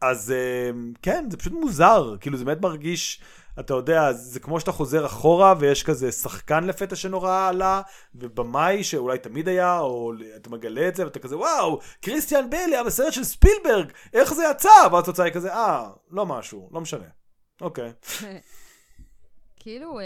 [0.00, 3.20] אז אמ, כן, זה פשוט מוזר, כאילו זה באמת מרגיש,
[3.60, 7.82] אתה יודע, זה כמו שאתה חוזר אחורה ויש כזה שחקן לפתע שנורא עלה,
[8.14, 12.84] ובמאי שאולי תמיד היה, או אתה מגלה את זה ואתה כזה וואו, קריסטיאן ביילי היה
[12.84, 14.68] בסרט של ספילברג, איך זה יצא?
[14.92, 17.06] ואז התוצאה היא כזה, אה, לא משהו, לא משנה.
[17.60, 17.92] אוקיי.
[19.60, 20.04] כאילו, אה,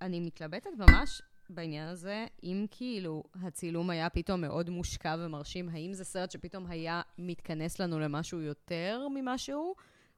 [0.00, 6.04] אני מתלבטת ממש בעניין הזה, אם כאילו הצילום היה פתאום מאוד מושקע ומרשים, האם זה
[6.04, 9.74] סרט שפתאום היה מתכנס לנו למשהו יותר ממשהו,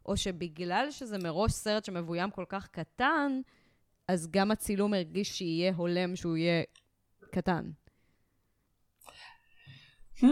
[0.07, 3.41] או שבגלל שזה מראש סרט שמבוים כל כך קטן,
[4.09, 6.62] אז גם הצילום הרגיש שיהיה הולם שהוא יהיה
[7.31, 7.71] קטן.
[10.21, 10.25] Hmm.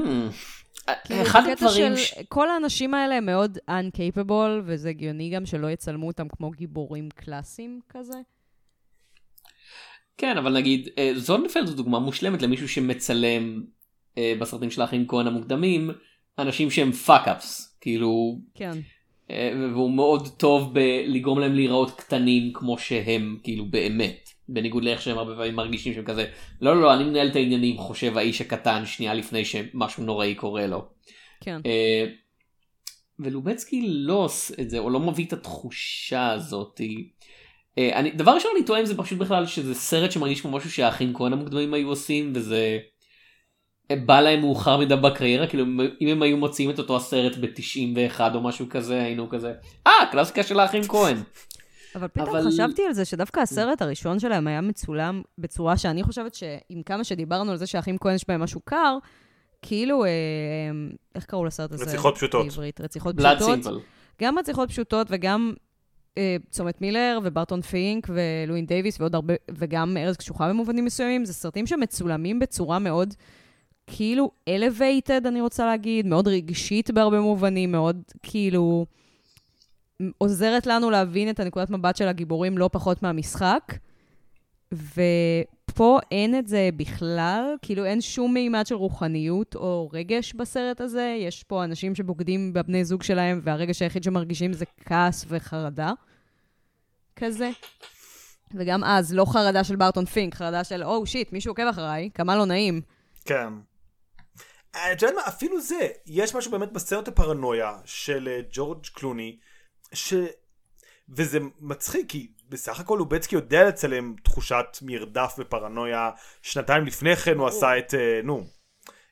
[1.05, 1.97] כאילו, אחד הדברים...
[1.97, 7.09] של כל האנשים האלה הם מאוד uncapable, וזה הגיוני גם שלא יצלמו אותם כמו גיבורים
[7.11, 8.19] קלאסיים כזה.
[10.19, 13.63] כן, אבל נגיד, אה, זוננפלד זו דוגמה מושלמת למישהו שמצלם
[14.19, 15.91] אה, בסרטים של האחים כהן המוקדמים,
[16.39, 18.73] אנשים שהם fuck-ups, כאילו, כן.
[19.31, 24.31] אה, והוא מאוד טוב בלגרום להם להיראות קטנים כמו שהם, כאילו, באמת.
[24.49, 26.25] בניגוד לאיך שהם הרבה פעמים מרגישים שהם כזה,
[26.61, 30.67] לא, לא, לא, אני מנהל את העניינים, חושב האיש הקטן שנייה לפני שמשהו נוראי קורה
[30.67, 30.89] לו.
[31.41, 31.61] כן.
[33.19, 36.81] ולובצקי לא עושה את זה, או לא מביא את התחושה הזאת.
[37.79, 41.15] אה, אני, דבר ראשון אני טוען זה פשוט בכלל שזה סרט שמרגיש כמו משהו שהאחים
[41.15, 42.79] כהן המוקדמים היו עושים, וזה
[43.91, 47.37] אה, בא להם מאוחר מדי בקריירה, כאילו אם- אם הם היו מוציאים את אותו הסרט
[47.37, 49.53] ב-91 או משהו כזה, היינו כזה,
[49.87, 51.17] אה, קלאסיקה של האחים כהן.
[51.95, 56.35] אבל פתאום אבל- חשבתי על זה שדווקא הסרט הראשון שלהם היה מצולם בצורה שאני חושבת
[56.35, 58.99] שעם כמה שדיברנו על זה שהאחים כהן יש בהם משהו קר,
[59.63, 60.11] כאילו, אה,
[61.15, 61.85] איך קראו לסרט הזה?
[61.85, 62.47] רציחות פשוטות.
[62.47, 63.83] בעברית, רציחות פשוטות.
[64.23, 65.66] גם רציחות פשוטות וגם אה,
[66.51, 71.67] צומת מילר וברטון פינק ולואין דייוויס ועוד הרבה, וגם ארז קשוחה במובנים מסוימים, זה סרטים
[71.67, 73.15] שמצולמים בצורה מאוד,
[73.87, 78.87] כאילו, elevated, אני רוצה להגיד, מאוד רגשית בהרבה מובנים, מאוד כאילו...
[80.19, 83.73] עוזרת לנו להבין את הנקודת מבט של הגיבורים לא פחות מהמשחק.
[84.73, 91.17] ופה אין את זה בכלל, כאילו אין שום מימד של רוחניות או רגש בסרט הזה.
[91.21, 95.93] יש פה אנשים שבוגדים בבני זוג שלהם, והרגש היחיד שמרגישים זה כעס וחרדה.
[97.17, 97.51] כזה.
[98.55, 102.37] וגם אז, לא חרדה של ברטון פינק, חרדה של, או שיט, מישהו עוקב אחריי, כמה
[102.37, 102.81] לא נעים.
[103.25, 103.49] כן.
[104.75, 109.39] אה, את יודעת מה, אפילו זה, יש משהו באמת בסרט הפרנויה של אה, ג'ורג' קלוני,
[109.93, 110.15] ש...
[111.09, 116.11] וזה מצחיק, כי בסך הכל לובצקי יודע לצלם תחושת מרדף ופרנויה.
[116.43, 118.47] שנתיים לפני כן הוא עשה את, אה, נו,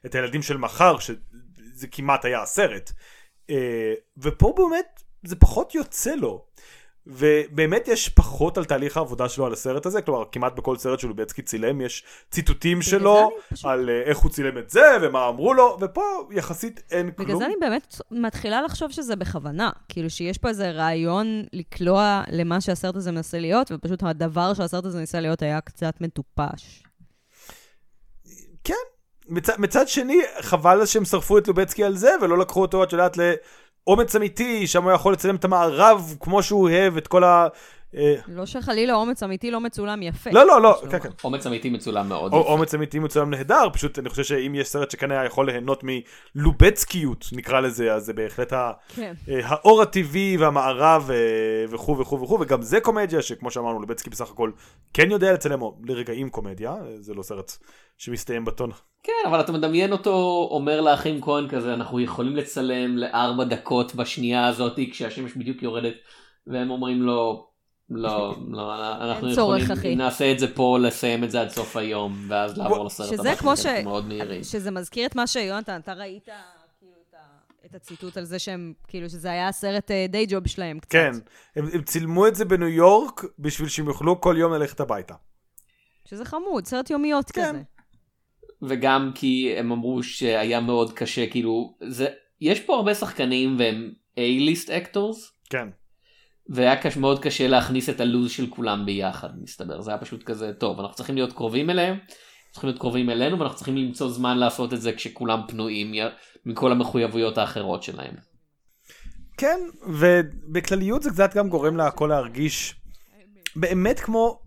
[0.07, 2.92] את הילדים של מחר, שזה כמעט היה הסרט.
[3.51, 6.47] אה, ופה באמת זה פחות יוצא לו.
[7.07, 11.42] ובאמת יש פחות על תהליך העבודה שלו על הסרט הזה, כלומר כמעט בכל סרט שלובצקי
[11.42, 13.30] צילם יש ציטוטים בגלל שלו
[13.64, 17.28] על אה, איך הוא צילם את זה ומה אמרו לו, ופה יחסית אין כלום.
[17.28, 19.70] בגלל זה אני באמת מתחילה לחשוב שזה בכוונה.
[19.88, 25.00] כאילו שיש פה איזה רעיון לקלוע למה שהסרט הזה מנסה להיות, ופשוט הדבר שהסרט הזה
[25.00, 26.82] ניסה להיות היה קצת מטופש.
[28.64, 28.74] כן.
[29.28, 33.16] מצד, מצד שני, חבל שהם שרפו את לובצקי על זה, ולא לקחו אותו, את יודעת,
[33.87, 37.47] אומץ אמיתי, שם הוא יכול לצלם את המערב כמו שהוא אוהב, את כל ה...
[38.28, 40.30] לא שחלילה אומץ אמיתי לא מצולם יפה.
[40.32, 40.80] לא, לא, לא.
[40.90, 41.09] כן, כן.
[41.24, 42.32] אומץ אמיתי מצולם מאוד.
[42.32, 42.49] או- יפה.
[42.49, 45.84] אומץ אמיתי מצולם נהדר, פשוט אני חושב שאם יש סרט שכאן היה יכול ליהנות
[46.34, 48.53] מלובצקיות, נקרא לזה, אז זה בהחלט.
[48.95, 49.12] כן.
[49.28, 51.16] אה, האור הטבעי והמערב אה,
[51.74, 54.51] וכו' וכו' וכו', וגם זה קומדיה שכמו שאמרנו, לבצקי בסך הכל
[54.95, 57.53] כן יודע לצלם או לרגעים קומדיה, אה, זה לא סרט
[57.99, 58.70] שמסתיים בטון.
[59.03, 64.47] כן, אבל אתה מדמיין אותו אומר לאחים כהן כזה, אנחנו יכולים לצלם לארבע דקות בשנייה
[64.47, 65.95] הזאת כשהשמש בדיוק יורדת,
[66.47, 67.47] והם אומרים לו,
[67.91, 71.76] לא, לא, אנחנו צורך, יכולים, אחי." נעשה את זה פה, לסיים את זה עד סוף
[71.76, 74.45] היום, ואז לעבור לסרט שזה הבא, כמו כי ש- מאוד מהירים.
[74.45, 76.28] שזה מזכיר את מה שיונתן, אתה ראית
[76.78, 80.78] כאילו את ה- את הציטוט על זה שהם, כאילו שזה היה הסרט דיי ג'וב שלהם
[80.78, 80.91] קצת.
[80.93, 81.11] כן,
[81.57, 85.14] הם, הם צילמו את זה בניו יורק בשביל שהם יוכלו כל יום ללכת הביתה.
[86.09, 87.49] שזה חמוד, סרט יומיות כן.
[87.49, 87.62] כזה.
[88.62, 92.07] וגם כי הם אמרו שהיה מאוד קשה, כאילו, זה,
[92.41, 95.68] יש פה הרבה שחקנים והם A-list actors, כן.
[96.49, 100.53] והיה קש, מאוד קשה להכניס את הלו"ז של כולם ביחד מסתבר זה היה פשוט כזה
[100.53, 101.99] טוב אנחנו צריכים להיות קרובים אליהם
[102.55, 105.92] צריכים להיות קרובים אלינו ואנחנו צריכים למצוא זמן לעשות את זה כשכולם פנויים
[106.47, 108.14] מכל המחויבויות האחרות שלהם.
[109.36, 112.74] כן, ובכלליות זה קצת גם גורם להכל להרגיש
[113.57, 114.40] באמת כמו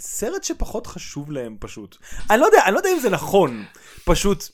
[0.00, 1.96] סרט שפחות חשוב להם פשוט.
[2.30, 3.64] אני לא יודע, אני לא יודע אם זה נכון,
[4.04, 4.44] פשוט,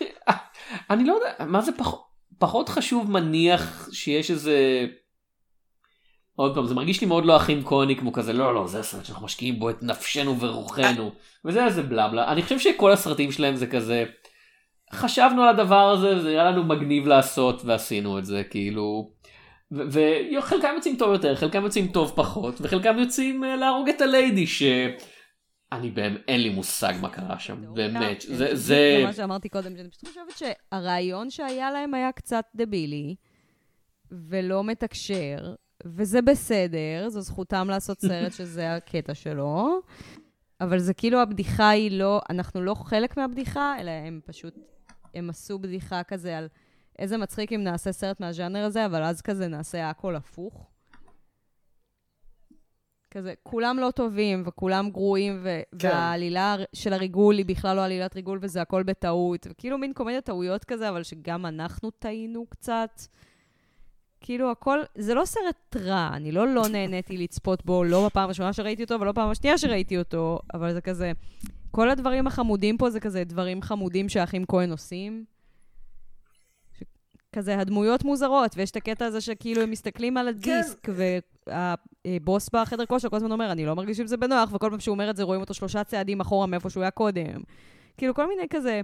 [0.90, 1.94] אני לא יודע מה זה פח,
[2.38, 4.86] פחות חשוב מניח שיש איזה.
[6.38, 9.04] עוד פעם זה מרגיש לי מאוד לא אחים כהני כמו כזה לא לא זה הסרט
[9.04, 11.10] שאנחנו משקיעים בו את נפשנו ורוחנו
[11.44, 14.04] וזה איזה בלה בלה אני חושב שכל הסרטים שלהם זה כזה.
[14.92, 19.10] חשבנו על הדבר הזה זה היה לנו מגניב לעשות ועשינו את זה כאילו.
[19.70, 24.62] וחלקם יוצאים טוב יותר חלקם יוצאים טוב פחות וחלקם יוצאים אה, להרוג את הליידי ש...
[25.72, 29.76] אני באמת אין לי מושג מה קרה שם באמת זה זה זה מה שאמרתי קודם,
[29.76, 33.14] שאני פשוט חושבת שהרעיון שהיה להם היה קצת דבילי,
[34.10, 39.80] ולא מתקשר, וזה בסדר, זו זכותם לעשות סרט שזה הקטע שלו,
[40.60, 44.54] אבל זה כאילו הבדיחה היא לא, אנחנו לא חלק מהבדיחה, אלא הם פשוט,
[45.14, 46.48] הם עשו בדיחה כזה על
[46.98, 50.70] איזה מצחיק אם נעשה סרט מהז'אנר הזה, אבל אז כזה נעשה הכל הפוך.
[53.10, 55.88] כזה, כולם לא טובים, וכולם גרועים, ו- כן.
[55.88, 59.46] והעלילה של הריגול היא בכלל לא עלילת ריגול, וזה הכל בטעות.
[59.50, 63.00] וכאילו מין קומדיה טעויות כזה, אבל שגם אנחנו טעינו קצת.
[64.20, 68.52] כאילו הכל, זה לא סרט רע, אני לא לא נהניתי לצפות בו, לא בפעם הראשונה
[68.52, 71.12] שראיתי אותו, ולא בפעם השנייה שראיתי אותו, אבל זה כזה,
[71.70, 75.24] כל הדברים החמודים פה זה כזה דברים חמודים שהאחים כהן עושים.
[76.78, 76.82] ש-
[77.32, 80.88] כזה הדמויות מוזרות, ויש את הקטע הזה שכאילו הם מסתכלים על הדיסק,
[81.46, 84.92] והבוס בחדר כושר כל הזמן אומר, אני לא מרגיש עם זה בנוח, וכל פעם שהוא
[84.92, 87.40] אומר את זה רואים אותו שלושה צעדים אחורה מאיפה שהוא היה קודם.
[87.96, 88.80] כאילו כל מיני כזה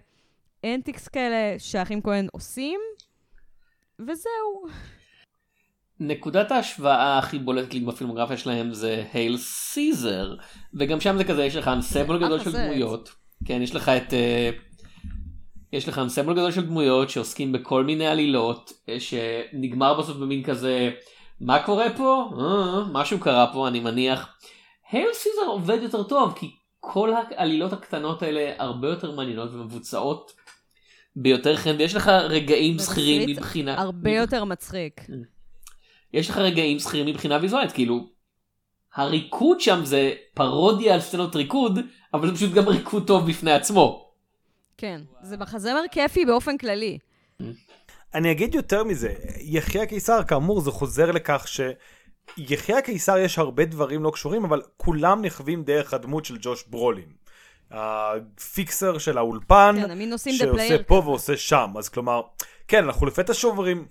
[0.64, 2.80] אנטיקס כאלה שהאחים כהן עושים,
[3.99, 4.66] וזהו.
[6.01, 10.34] נקודת ההשוואה הכי בולטת לי בפילמוגרפיה שלהם זה הייל סיזר
[10.74, 12.59] וגם שם זה כזה יש לך אנסמבל גדול אחלה של.
[12.59, 13.12] דמויות
[13.45, 14.51] כן יש לך את אה,
[15.72, 20.90] יש לך אנסמבל גדול של דמויות שעוסקים בכל מיני עלילות אה, שנגמר בסוף במין כזה
[21.40, 24.28] מה קורה פה אה, משהו קרה פה אני מניח
[24.90, 30.32] הייל סיזר עובד יותר טוב כי כל העלילות הקטנות האלה הרבה יותר מעניינות ומבוצעות
[31.16, 35.01] ביותר חן ויש לך רגעים זכירים מבחינה הרבה יותר מצחיק.
[36.15, 38.07] יש לך רגעים זכירים מבחינה ויזואלית כאילו
[38.95, 41.79] הריקוד שם זה פרודיה על סצנות ריקוד
[42.15, 44.12] אבל זה פשוט גם ריקוד טוב בפני עצמו.
[44.77, 45.01] כן.
[45.23, 46.99] זה מחזמר כיפי באופן כללי.
[48.15, 54.03] אני אגיד יותר מזה, יחיא הקיסר כאמור זה חוזר לכך שיחיא הקיסר יש הרבה דברים
[54.03, 57.09] לא קשורים אבל כולם נכווים דרך הדמות של ג'וש ברולין.
[57.71, 61.03] הפיקסר של האולפן, כן, שעושה פה.
[61.05, 62.21] ועושה שם, אז כלומר,
[62.69, 63.87] כן, אנחנו לפתע שוברים,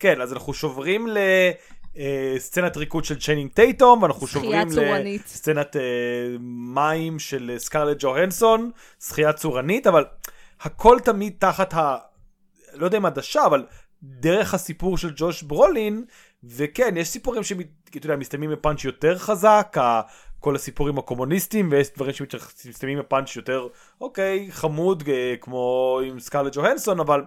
[0.00, 1.06] כן, אז אנחנו שוברים
[1.96, 5.22] לסצנת ריקוד של צ'אנינג טייטום, ואנחנו שוברים צורנית.
[5.24, 5.82] לסצנת אה,
[6.74, 8.70] מים של סקרלט ג'והנסון,
[9.00, 10.04] שחייה צורנית, אבל
[10.60, 11.96] הכל תמיד תחת ה...
[12.74, 13.66] לא יודע אם עדשה, אבל
[14.02, 16.04] דרך הסיפור של ג'וש ברולין,
[16.44, 19.76] וכן, יש סיפורים שמסתיימים בפאנץ' יותר חזק,
[20.38, 23.68] כל הסיפורים הקומוניסטיים, ויש דברים שמסתיימים בפאנץ' יותר,
[24.00, 27.24] אוקיי, חמוד, אה, כמו עם סקרלט ג'והנסון, אבל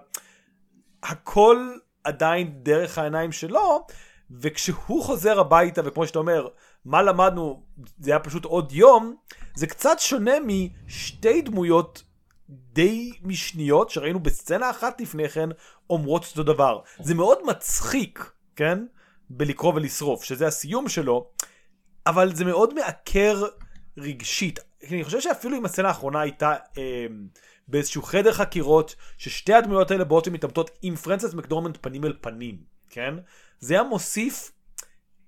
[1.02, 1.68] הכל
[2.04, 3.86] עדיין דרך העיניים שלו,
[4.30, 6.48] וכשהוא חוזר הביתה, וכמו שאתה אומר,
[6.84, 7.62] מה למדנו,
[7.98, 9.16] זה היה פשוט עוד יום,
[9.54, 12.02] זה קצת שונה משתי דמויות
[12.48, 15.48] די משניות שראינו בסצנה אחת לפני כן
[15.90, 16.80] אומרות אותו דבר.
[17.00, 18.86] זה מאוד מצחיק, כן?
[19.30, 21.30] בלקרוא ולשרוף, שזה הסיום שלו,
[22.06, 23.44] אבל זה מאוד מעקר
[23.98, 24.58] רגשית.
[24.90, 27.06] אני חושב שאפילו אם הסצנה האחרונה הייתה אה,
[27.68, 32.58] באיזשהו חדר חקירות, ששתי הדמויות האלה באות ומתעמתות עם פרנסס מקדורמנט פנים אל פנים,
[32.90, 33.14] כן?
[33.60, 34.52] זה היה מוסיף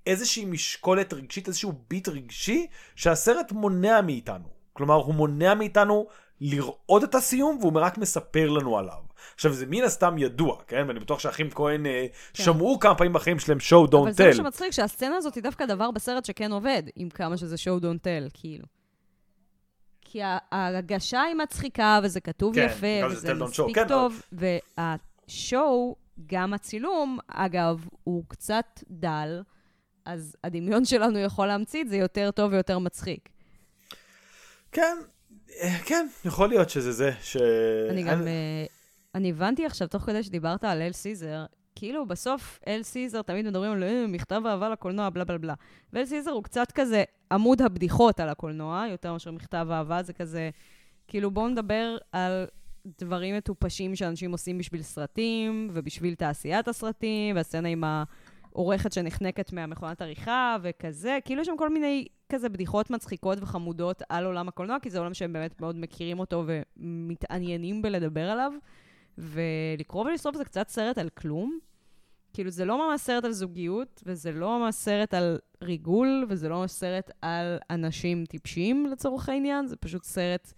[0.07, 2.66] איזושהי משקולת רגשית, איזשהו ביט רגשי,
[2.97, 4.49] שהסרט מונע מאיתנו.
[4.72, 6.07] כלומר, הוא מונע מאיתנו
[6.41, 8.99] לראות את הסיום, והוא רק מספר לנו עליו.
[9.34, 10.84] עכשיו, זה מן הסתם ידוע, כן?
[10.89, 12.45] ואני בטוח שהאחים כהן אה, כן.
[12.45, 14.37] שמעו כמה פעמים בחיים שלהם show don't אבל זה מה tell.
[14.37, 18.30] שמצחיק, שהסצנה הזאת היא דווקא דבר בסרט שכן עובד, עם כמה שזה show don't tell,
[18.34, 18.64] כאילו.
[20.09, 20.20] כי
[20.52, 25.96] ההגשה היא מצחיקה, וזה כתוב כן, יפה, וזה מספיק כן, טוב, והשואו,
[26.26, 29.42] גם הצילום, אגב, הוא קצת דל,
[30.04, 33.28] אז הדמיון שלנו יכול להמציא את זה יותר טוב ויותר מצחיק.
[34.72, 34.96] כן,
[35.61, 37.36] אה, כן, יכול להיות שזה זה, ש...
[37.90, 38.64] אני גם, אה,
[39.14, 41.44] אני הבנתי עכשיו, תוך כדי שדיברת על אל סיזר,
[41.76, 45.54] כאילו בסוף אל סיזר תמיד מדברים על "אה, מכתב אהבה לקולנוע, בלה בלה בלה.
[45.92, 50.50] ואל סיזר הוא קצת כזה עמוד הבדיחות על הקולנוע, יותר מאשר מכתב אהבה, זה כזה,
[51.08, 52.46] כאילו בואו נדבר על
[53.00, 57.84] דברים מטופשים שאנשים עושים בשביל סרטים, ובשביל תעשיית הסרטים, והסצנה עם
[58.52, 64.24] העורכת שנחנקת מהמכונת עריכה, וכזה, כאילו יש שם כל מיני כזה בדיחות מצחיקות וחמודות על
[64.24, 68.52] עולם הקולנוע, כי זה עולם שהם באמת מאוד מכירים אותו ומתעניינים בלדבר עליו.
[69.18, 71.58] ולקרוא ולשרוף זה קצת סרט על כלום.
[72.32, 76.60] כאילו, זה לא ממש סרט על זוגיות, וזה לא ממש סרט על ריגול, וזה לא
[76.60, 80.52] ממש סרט על אנשים טיפשים, לצורך העניין, זה פשוט סרט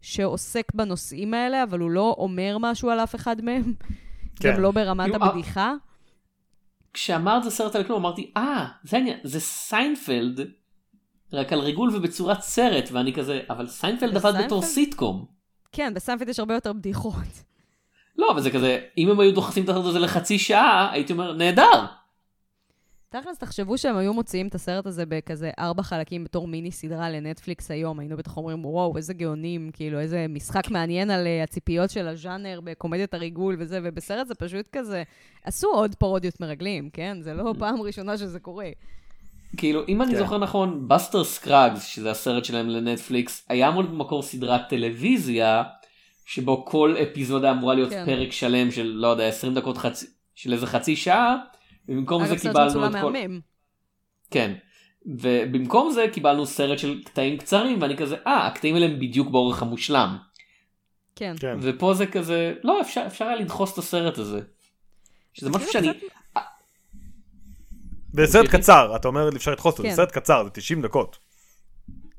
[0.00, 3.62] שעוסק בנושאים האלה, אבל הוא לא אומר משהו על אף אחד מהם,
[4.40, 4.52] כן.
[4.52, 5.74] גם לא ברמת כאילו, הבדיחה.
[6.94, 10.40] כשאמרת זה סרט על כלום אמרתי אה זה העניין זה סיינפלד
[11.32, 14.46] רק על ריגול ובצורת סרט ואני כזה אבל סיינפלד עבד בסיינפלד?
[14.46, 15.26] בתור סיטקום.
[15.72, 17.51] כן, בסיינפלד יש הרבה יותר בדיחות.
[18.18, 21.32] לא אבל זה כזה אם הם היו דוחסים את הסרט הזה לחצי שעה הייתי אומר
[21.32, 21.86] נהדר.
[23.12, 27.70] תכלס, תחשבו שהם היו מוציאים את הסרט הזה בכזה ארבע חלקים בתור מיני סדרה לנטפליקס
[27.70, 32.08] היום, היינו בטח אומרים, וואו, איזה גאונים, כאילו, איזה משחק מעניין על uh, הציפיות של
[32.08, 35.02] הז'אנר בקומדיית הריגול וזה, ובסרט זה פשוט כזה,
[35.44, 37.18] עשו עוד פרודיות מרגלים, כן?
[37.20, 38.68] זה לא פעם ראשונה שזה קורה.
[39.56, 40.18] כאילו אם אני כן.
[40.18, 45.62] זוכר נכון בסטר סקראגס שזה הסרט שלהם לנטפליקס היה אמור להיות במקור סדרת טלוויזיה
[46.26, 48.06] שבו כל אפיזודה אמורה להיות כן.
[48.06, 51.36] פרק שלם של לא יודע 20 דקות חצי של איזה חצי שעה
[51.88, 53.12] ובמקום זה סרט קיבלנו את כל...
[53.12, 53.40] מהמם.
[54.30, 54.54] כן.
[55.06, 59.62] ובמקום זה קיבלנו סרט של קטעים קצרים ואני כזה אה הקטעים האלה הם בדיוק באורך
[59.62, 60.16] המושלם
[61.16, 61.34] כן.
[61.40, 61.56] כן.
[61.62, 64.40] ופה זה כזה לא אפשר אפשר היה לדחוס את הסרט הזה.
[65.34, 66.06] שזה משהו שאני קצת-
[68.14, 68.58] וסרט תמשיכי.
[68.62, 69.90] קצר, אתה אומר אפשר לדחוס אותו, כן.
[69.90, 71.18] זה סרט קצר, זה 90 דקות.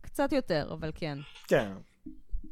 [0.02, 1.18] קצת יותר, אבל כן.
[1.48, 1.68] כן.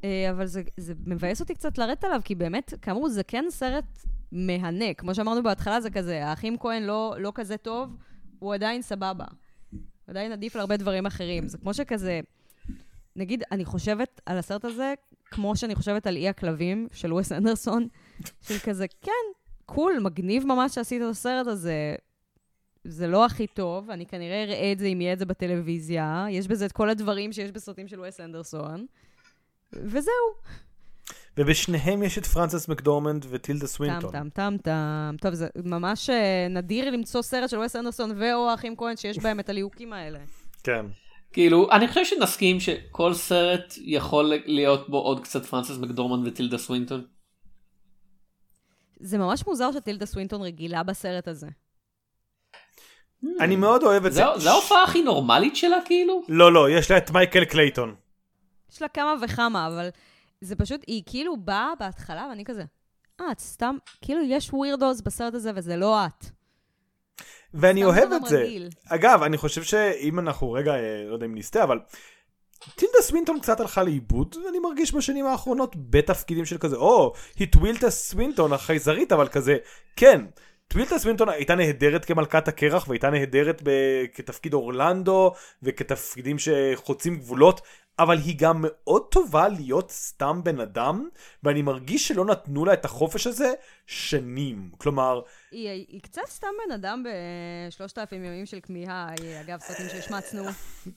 [0.04, 4.06] אה, אבל זה, זה מבאס אותי קצת לרדת עליו, כי באמת, כאמור, זה כן סרט
[4.32, 4.94] מהנה.
[4.94, 7.96] כמו שאמרנו בהתחלה, זה כזה, האחים כהן לא, לא כזה טוב,
[8.40, 9.26] הוא עדיין סבבה.
[9.72, 11.48] הוא עדיין עדיף על הרבה דברים אחרים.
[11.48, 12.20] זה כמו שכזה,
[13.16, 14.94] נגיד, אני חושבת על הסרט הזה,
[15.32, 17.88] כמו שאני חושבת על אי הכלבים של וס אנדרסון,
[18.42, 19.12] של כזה, כן,
[19.66, 21.96] קול, מגניב ממש שעשית את הסרט הזה.
[22.84, 26.26] זה לא הכי טוב, אני כנראה אראה את זה אם יהיה את זה בטלוויזיה.
[26.30, 28.86] יש בזה את כל הדברים שיש בסרטים של וס אנדרסון.
[29.74, 30.14] וזהו.
[31.38, 34.12] ובשניהם יש את פרנסס מקדורמנד וטילדה סווינטון.
[34.12, 35.16] טם טם טם.
[35.22, 39.40] טוב, זה ממש אה, נדיר למצוא סרט של וס אנדרסון ו/או האחים כהן שיש בהם
[39.40, 40.20] את הליהוקים האלה.
[40.64, 40.86] כן.
[41.34, 47.06] כאילו אני חושב שנסכים שכל סרט יכול להיות בו עוד קצת פרנסס מקדורמנד וטילדה סווינטון.
[49.00, 51.48] זה ממש מוזר שטילדה סווינטון רגילה בסרט הזה.
[53.40, 54.24] אני מאוד אוהב את זה.
[54.34, 56.22] זה זה ההופעה הכי נורמלית שלה כאילו?
[56.30, 57.96] לא, לא, יש לה את מייקל קלייטון.
[58.74, 59.90] יש לה כמה וכמה, אבל
[60.42, 62.64] זה פשוט, היא כאילו באה בהתחלה, ואני כזה,
[63.22, 66.26] אה, את סתם, כאילו יש ווירדוס בסרט הזה וזה לא את.
[67.54, 68.42] ואני אוהב את זה.
[68.42, 68.70] רגיל.
[68.90, 71.80] אגב, אני חושב שאם אנחנו רגע, אה, לא יודע אם נסטה, אבל
[72.76, 77.90] טילדה סווינטון קצת הלכה לאיבוד, ואני מרגיש בשנים האחרונות בתפקידים של כזה, או, היא טווילטה
[77.90, 79.58] סווינטון החייזרית, אבל כזה,
[79.96, 80.26] כן.
[80.68, 87.62] טווילטה סווינטון הייתה נהדרת כמלכת הקרח והייתה נהדרת ב- כתפקיד אורלנדו וכתפקידים שחוצים גבולות
[88.00, 91.10] אבל היא גם מאוד טובה להיות סתם בן אדם
[91.44, 93.54] ואני מרגיש שלא נתנו לה את החופש הזה
[93.86, 95.22] שנים כלומר
[95.52, 100.44] היא, היא קצת סתם בן אדם בשלושת אלפים ימים של כמיהה, היא, אגב, סרטים שהשמצנו.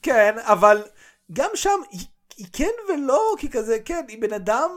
[0.01, 0.83] כן, אבל
[1.33, 2.05] גם שם היא,
[2.37, 4.69] היא כן ולא, כי כזה, כן, היא בן אדם,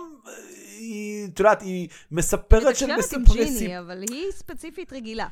[0.79, 3.71] היא, את יודעת, היא מספרת של מספרי ג'יני, סיפ...
[3.71, 5.29] אבל היא ספציפית רגילה.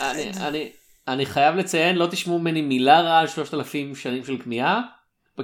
[0.00, 0.72] אני, אני,
[1.08, 4.80] אני חייב לציין לא תשמעו ממני מילה רעה על שלושת אלפים שנים של כמיהה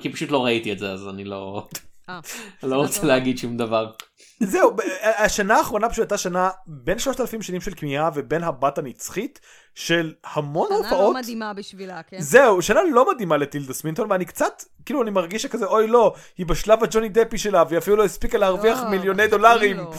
[0.00, 1.68] כי פשוט לא ראיתי את זה אז אני לא,
[2.08, 2.20] אה,
[2.62, 3.04] לא זה רוצה טוב.
[3.04, 3.92] להגיד שום דבר.
[4.40, 4.76] זהו,
[5.18, 9.40] השנה האחרונה פשוט הייתה שנה בין 3,000 שנים של כמיהה ובין הבת הנצחית
[9.74, 11.14] של המון שנה הופעות.
[11.14, 12.20] לא מדהימה בשבילה, כן?
[12.20, 16.46] זהו, שנה לא מדהימה לטילדה סמינטון, ואני קצת, כאילו, אני מרגיש שכזה, אוי לא, היא
[16.46, 19.76] בשלב הג'וני דפי שלה, והיא אפילו לא הספיקה להרוויח לא, מיליוני מחכים דולרים.
[19.76, 19.90] ממש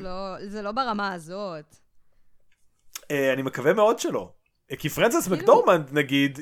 [0.00, 0.10] לא,
[0.48, 1.76] זה לא ברמה הזאת.
[3.10, 4.32] אה, אני מקווה מאוד שלא.
[4.78, 6.40] כי פרנסס כאילו- מקדורמנד, נגיד,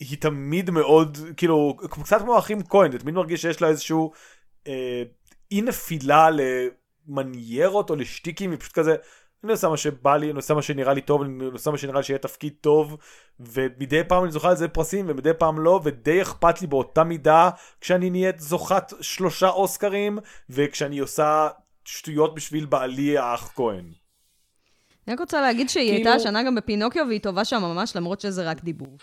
[0.00, 4.12] היא תמיד מאוד, כאילו, קצת כמו האחים כהן, אתה תמיד מרגיש שיש לה איזשהו
[4.66, 5.02] אה,
[5.50, 6.28] אי נפילה
[7.08, 8.96] למניירות או לשטיקים, היא פשוט כזה,
[9.44, 11.98] אני עושה מה שבא לי, אני עושה מה שנראה לי טוב, אני עושה מה שנראה
[11.98, 12.96] לי שיהיה תפקיד טוב,
[13.40, 17.50] ומדי פעם אני זוכה על זה פרסים, ומדי פעם לא, ודי אכפת לי באותה מידה
[17.80, 20.18] כשאני נהיית זוכת שלושה אוסקרים,
[20.50, 21.48] וכשאני עושה
[21.84, 23.92] שטויות בשביל בעלי האח כהן.
[25.06, 28.20] אני רק רוצה להגיד שהיא כאילו- הייתה השנה גם בפינוקיו, והיא טובה שם ממש, למרות
[28.20, 28.96] שזה רק דיבור.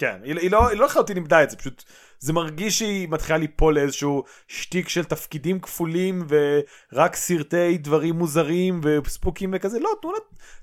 [0.00, 1.84] כן, היא, היא לא, היא לא לחלוטין איבדה את זה, פשוט
[2.18, 9.50] זה מרגיש שהיא מתחילה ליפול לאיזשהו שטיק של תפקידים כפולים ורק סרטי דברים מוזרים וספוקים
[9.56, 10.18] וכזה, לא, תנו לה,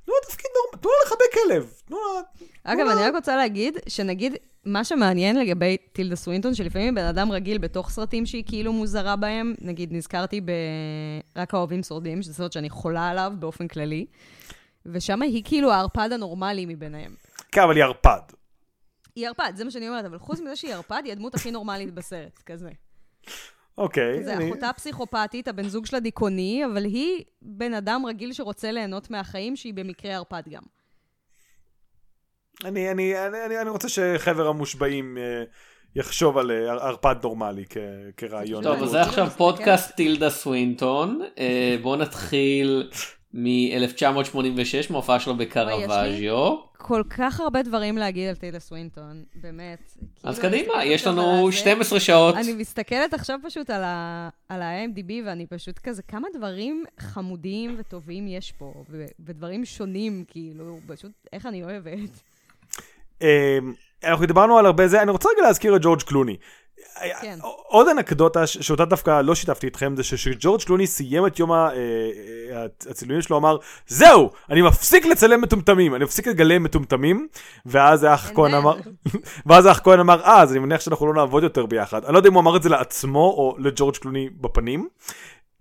[0.06, 2.22] תנו לה תפקיד נורמלי, תנו לה לחבק כלב, תנו לה...
[2.64, 4.36] אגב, אני רק רוצה להגיד, שנגיד,
[4.66, 9.54] מה שמעניין לגבי טילדה סווינטון, שלפעמים בן אדם רגיל בתוך סרטים שהיא כאילו מוזרה בהם,
[9.62, 14.06] נגיד, נזכרתי ב"רק האוהבים שורדים", שזה סרט שאני חולה עליו באופן כללי,
[14.86, 17.16] ושם היא כאילו הערפד הנורמלי מביניהם.
[17.52, 18.37] כן, אבל היא ערפד.
[19.18, 21.93] היא ערפד, זה מה שאני אומרת, אבל חוץ מזה שהיא ערפד, היא הדמות הכי נורמלית
[21.93, 22.70] בסרט, כזה.
[23.78, 24.24] אוקיי.
[24.24, 29.09] זה אני- אחותה פסיכופתית, הבן זוג שלה דיכאוני, אבל היא בן אדם רגיל שרוצה ליהנות
[29.09, 30.61] מהחיים, שהיא במקרה ערפד גם.
[32.65, 35.43] אני, אני, אני, אני, אני רוצה שחבר המושבעים אה,
[35.95, 37.78] יחשוב על אה, ערפד נורמלי כ,
[38.18, 38.63] כרעיון.
[38.63, 41.22] טוב, אז זה עכשיו מסתכלת- פודקאסט טילדה סווינטון.
[41.38, 42.91] אה, בואו נתחיל
[43.38, 44.38] מ-1986,
[44.92, 46.56] מההופעה שלו בקרווג'יו.
[46.78, 49.92] כל כך הרבה דברים להגיד על טילדה סווינטון, באמת.
[50.24, 52.36] אז כאילו, קדימה, יש לנו על זה, 12 שעות.
[52.36, 58.28] אני מסתכלת עכשיו פשוט על ה- על ה-IMDb, ואני פשוט כזה, כמה דברים חמודים וטובים
[58.28, 58.74] יש פה,
[59.20, 62.10] ודברים שונים, כאילו, פשוט, איך אני אוהבת.
[63.22, 63.58] אה,
[64.04, 66.38] אנחנו דיברנו על הרבה זה, אני רוצה רגע להזכיר את ג'ורג' קלוני.
[67.21, 67.39] כן.
[67.67, 72.65] עוד אנקדוטה שאותה דווקא לא שיתפתי איתכם זה שכשג'ורג' קלוני סיים את יום אה, אה,
[72.89, 73.57] הצילומים שלו אמר
[73.88, 77.28] זהו אני מפסיק לצלם מטומטמים אני מפסיק לגלם מטומטמים
[77.65, 78.78] ואז האח כהן אמר
[79.45, 82.17] ואז האח כהן אמר אה אז אני מניח שאנחנו לא נעבוד יותר ביחד אני לא
[82.17, 84.88] יודע אם הוא אמר את זה לעצמו או לג'ורג' קלוני בפנים.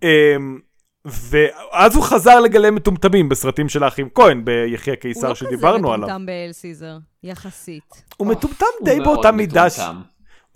[0.03, 0.59] אמ,
[1.05, 6.07] ואז הוא חזר לגלם מטומטמים בסרטים של האחים כהן ביחי הקיסר שדיברנו הוא עליו.
[6.07, 8.03] לא כזה מטומטם באל סיזר, יחסית.
[8.17, 9.67] הוא מטומטם הוא די באותה מידה.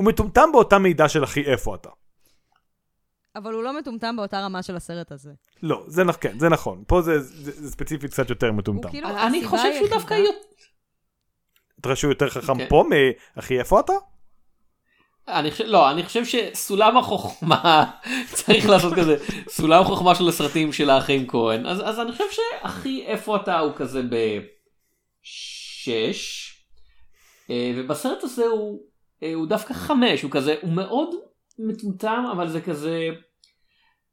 [0.01, 1.89] הוא מטומטם באותה מידה של אחי איפה אתה.
[3.35, 5.31] אבל הוא לא מטומטם באותה רמה של הסרט הזה.
[5.63, 6.83] לא, זה נכון, כן, זה נכון.
[6.87, 8.89] פה זה, זה, זה ספציפית קצת יותר מטומטם.
[8.89, 10.37] כאילו, אני חושב שהוא דווקא יותר...
[11.79, 12.65] אתה חושב שהוא יותר חכם כן.
[12.69, 12.85] פה
[13.35, 13.93] מאחי איפה אתה?
[15.27, 17.91] אני חושב, לא, אני חושב שסולם החוכמה,
[18.37, 19.17] צריך לעשות כזה,
[19.49, 23.73] סולם חוכמה של הסרטים של האחים כהן, אז, אז אני חושב שהכי איפה אתה הוא
[23.75, 24.01] כזה
[25.23, 26.51] בשש,
[27.49, 28.90] אה, ובסרט הזה הוא,
[29.35, 31.09] הוא דווקא חמש, הוא כזה, הוא מאוד
[31.59, 33.09] מטומטם, אבל זה כזה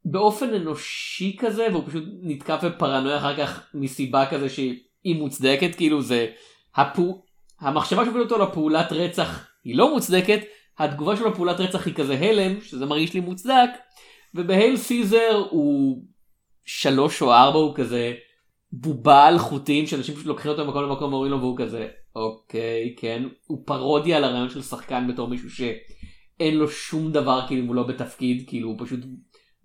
[0.04, 6.26] באופן אנושי כזה, והוא פשוט נתקף בפרנויה אחר כך מסיבה כזה שהיא מוצדקת, כאילו זה,
[6.74, 7.22] הפו...
[7.60, 10.40] המחשבה שהובילו אותו לפעולת רצח היא לא מוצדקת,
[10.78, 13.70] התגובה שלו לפעולת רצח היא כזה הלם, שזה מרגיש לי מוצדק,
[14.34, 16.02] ובהייל סיזר הוא
[16.64, 18.14] שלוש או ארבע, הוא כזה
[18.72, 23.22] בובה על חוטים, שאנשים פשוט לוקחים אותו ממקום למקום ואומרים לו, והוא כזה, אוקיי, כן,
[23.46, 27.74] הוא פרודיה על הרעיון של שחקן בתור מישהו שאין לו שום דבר, כאילו, אם הוא
[27.74, 29.00] לא בתפקיד, כאילו, הוא פשוט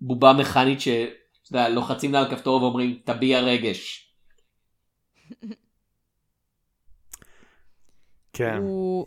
[0.00, 0.88] בובה מכנית ש...
[0.88, 4.12] אתה יודע, לוחצים לה על כפתור ואומרים, תביע רגש.
[8.32, 8.56] כן.
[8.62, 9.06] הוא...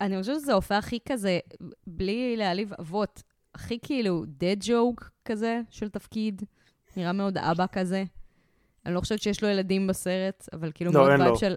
[0.00, 1.38] אני חושבת שזה ההופעה הכי כזה,
[1.86, 3.22] בלי להעליב אבות,
[3.54, 6.42] הכי כאילו dad joke כזה של תפקיד.
[6.96, 8.04] נראה מאוד אבא כזה.
[8.86, 11.38] אני לא חושבת שיש לו ילדים בסרט, אבל כאילו לא, מאוד אין וייב לו.
[11.38, 11.54] של...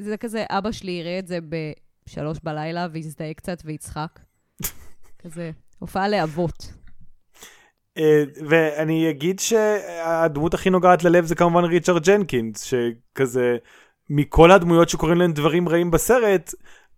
[0.00, 4.20] זה כזה, אבא שלי יראה את זה בשלוש בלילה ויזדהה קצת ויצחק.
[5.22, 6.72] כזה, הופעה לאבות.
[7.98, 13.56] אה, ואני אגיד שהדמות הכי נוגעת ללב זה כמובן ריצ'רד ג'נקינס, שכזה,
[14.10, 16.54] מכל הדמויות שקוראים להם דברים רעים בסרט,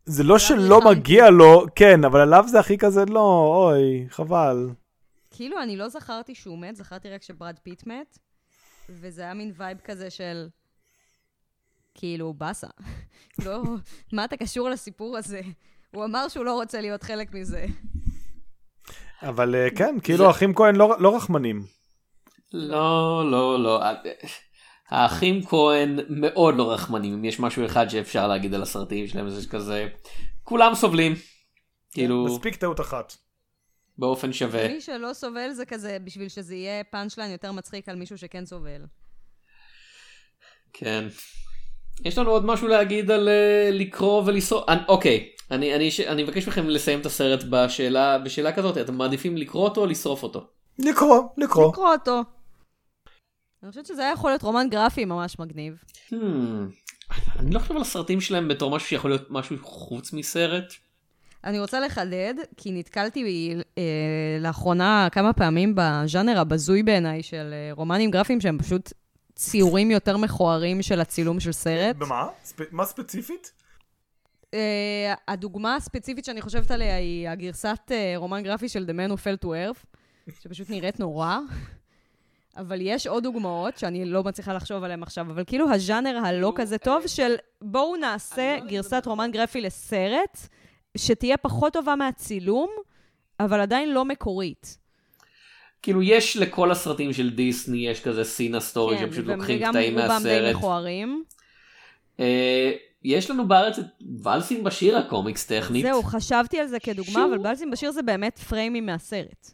[0.06, 0.80] זה לא שלא.
[0.90, 4.70] מגיע לו, כן, אבל עליו זה הכי כזה, לא, אוי, חבל.
[5.30, 8.18] כאילו, אני לא זכרתי שהוא מת, זכרתי רק שברד פיט מת,
[8.88, 10.48] וזה היה מין וייב כזה של...
[11.94, 12.66] כאילו, באסה.
[13.44, 13.62] לא,
[14.12, 15.40] מה אתה קשור לסיפור הזה?
[15.90, 17.66] הוא אמר שהוא לא רוצה להיות חלק מזה.
[19.22, 21.64] אבל אה, כן, כאילו אחים כהן לא לא רחמנים.
[22.52, 23.82] לא, לא, לא.
[24.88, 29.48] האחים כהן מאוד לא רחמנים, אם יש משהו אחד שאפשר להגיד על הסרטים שלהם, זה
[29.48, 29.88] כזה,
[30.42, 31.14] כולם סובלים.
[31.90, 33.14] כאילו, מספיק טעות אחת.
[33.98, 34.68] באופן שווה.
[34.68, 38.46] מי שלא סובל זה כזה, בשביל שזה יהיה פאנצ' ליין יותר מצחיק על מישהו שכן
[38.46, 38.84] סובל.
[40.72, 41.04] כן.
[42.04, 44.68] יש לנו עוד משהו להגיד על uh, לקרוא ולשרוף?
[44.68, 48.94] אני- אוקיי, אני, אני, ש- אני מבקש מכם לסיים את הסרט בשאלה, בשאלה כזאת, אתם
[48.94, 50.46] מעדיפים לקרוא אותו או לשרוף אותו?
[50.78, 51.68] לקרוא, לקרוא.
[51.70, 52.20] לקרוא אותו.
[53.62, 55.74] אני חושבת שזה היה יכול להיות רומן גרפי ממש מגניב.
[56.10, 56.14] Hmm,
[57.38, 60.72] אני לא חושב על הסרטים שלהם בתור משהו שיכול להיות משהו חוץ מסרט.
[61.44, 63.82] אני רוצה לחדד, כי נתקלתי אה,
[64.40, 68.92] לאחרונה כמה פעמים בז'אנר הבזוי בעיניי של אה, רומנים גרפיים שהם פשוט
[69.34, 71.96] ציורים יותר מכוערים של הצילום של סרט.
[71.96, 72.28] במה?
[72.44, 73.52] ספ- מה ספציפית?
[74.54, 79.20] אה, הדוגמה הספציפית שאני חושבת עליה היא הגרסת אה, רומן גרפי של The Man Who
[79.20, 79.84] Fell to Earth,
[80.40, 81.38] שפשוט נראית נורא.
[82.56, 86.78] אבל יש עוד דוגמאות שאני לא מצליחה לחשוב עליהן עכשיו, אבל כאילו הז'אנר הלא כזה
[86.78, 90.38] טוב של בואו נעשה גרסת רומן גרפי לסרט,
[90.96, 92.70] שתהיה פחות טובה מהצילום,
[93.40, 94.78] אבל עדיין לא מקורית.
[95.84, 100.08] כאילו יש לכל הסרטים של דיסני יש כזה סינה סטורי כן, שפשוט לוקחים קטעים רובם
[100.08, 100.56] די מהסרט.
[100.56, 101.24] מכוערים.
[102.20, 102.72] אה,
[103.04, 103.84] יש לנו בארץ את
[104.24, 105.82] ולסים בשיר הקומיקס טכנית.
[105.82, 109.50] זהו, חשבתי על זה כדוגמה, שהוא- אבל בלסים בשיר זה באמת פריימים מהסרט.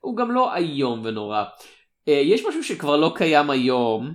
[0.00, 1.44] הוא גם לא איום ונורא.
[2.08, 4.14] אה, יש משהו שכבר לא קיים היום.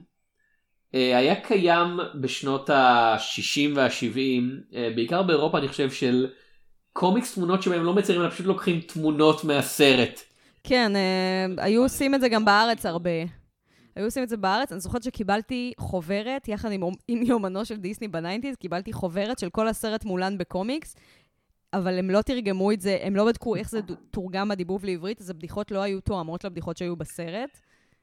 [0.96, 1.88] אה, היה קיים
[2.22, 4.44] בשנות ה-60 וה-70,
[4.96, 6.28] בעיקר באירופה אני חושב של
[6.94, 10.20] קומיקס תמונות שבהם לא מציירים אלא פשוט לוקחים תמונות מהסרט.
[10.70, 13.10] כן, אה, היו עושים את זה גם בארץ הרבה.
[13.96, 14.72] היו עושים את זה בארץ.
[14.72, 19.50] אני זוכרת שקיבלתי חוברת, יחד עם, עם יומנו של דיסני ב nineties, קיבלתי חוברת של
[19.50, 20.96] כל הסרט מולן בקומיקס,
[21.74, 23.80] אבל הם לא תרגמו את זה, הם לא בדקו איך זה
[24.12, 27.60] תורגם בדיבוב לעברית, אז הבדיחות לא היו תואמות לבדיחות שהיו בסרט.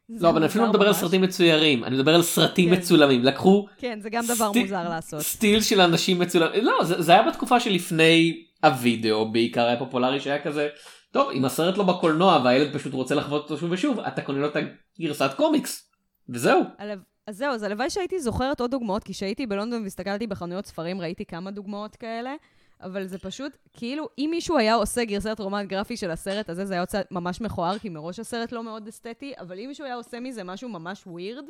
[0.08, 0.92] לא, אבל אני אפילו לא מדבר על.
[0.92, 2.76] סרטים מצוירים, אני מדבר על סרטים כן.
[2.76, 3.24] מצולמים.
[3.24, 5.20] לקחו כן, זה גם דבר מוזר לעשות.
[5.20, 6.64] סטיל של אנשים מצולמים.
[6.64, 10.68] לא, זה, זה היה בתקופה שלפני הווידאו בעיקר היה פופולרי שהיה כזה,
[11.16, 14.46] טוב, אם הסרט לא בקולנוע והילד פשוט רוצה לחוות אותו שוב ושוב, אתה קונה לו
[14.48, 14.56] את
[15.00, 15.90] הגרסת קומיקס.
[16.28, 16.62] וזהו.
[16.78, 16.94] הלו-
[17.26, 21.24] אז זהו, אז הלוואי שהייתי זוכרת עוד דוגמאות, כי כשהייתי בלונדון והסתכלתי בחנויות ספרים, ראיתי
[21.24, 22.34] כמה דוגמאות כאלה,
[22.82, 26.74] אבל זה פשוט, כאילו, אם מישהו היה עושה גרסת רומן גרפי של הסרט הזה, זה
[26.74, 30.20] היה יוצא ממש מכוער, כי מראש הסרט לא מאוד אסתטי, אבל אם מישהו היה עושה
[30.20, 31.44] מזה משהו ממש ווירד,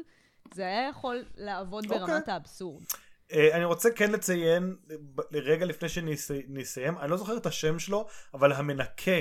[0.54, 1.98] זה היה יכול לעבוד אוקיי.
[1.98, 2.84] ברמת האבסורד.
[3.32, 4.76] אה, אני רוצה כן לציין,
[5.32, 9.20] רגע לפני שנסיים, אני לא זוכר את השם שלו, אבל המנקה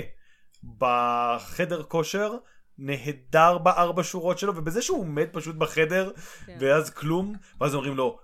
[0.78, 2.36] בחדר כושר
[2.78, 6.10] נהדר בארבע שורות שלו, ובזה שהוא עומד פשוט בחדר,
[6.46, 6.56] כן.
[6.60, 8.18] ואז כלום, ואז אומרים לו,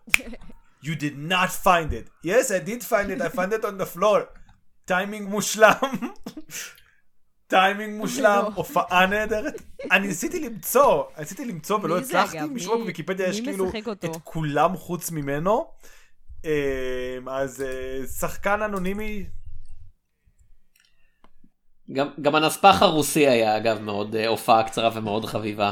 [0.85, 2.11] You did not find it.
[2.25, 4.21] Yes, I did find it, I found it on the floor.
[4.85, 5.73] טיימינג מושלם.
[7.47, 8.51] טיימינג מושלם, לא.
[8.55, 9.63] הופעה נהדרת.
[9.91, 12.41] אני ניסיתי למצוא, ניסיתי למצוא ולא הצלחתי?
[12.41, 13.71] משום מה בוויקיפדיה יש כאילו?
[14.05, 15.73] את כולם חוץ ממנו.
[16.45, 19.27] אמ, אז אה, שחקן אנונימי,
[21.93, 25.71] גם, גם הנספח הרוסי היה אגב מאוד אה, הופעה קצרה ומאוד חביבה.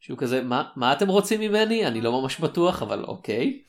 [0.00, 1.86] שהוא כזה, מה, מה אתם רוצים ממני?
[1.86, 3.62] אני לא ממש בטוח, אבל אוקיי.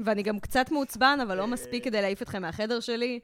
[0.00, 3.20] ואני גם קצת מעוצבן, אבל לא מספיק כדי להעיף אתכם מהחדר שלי.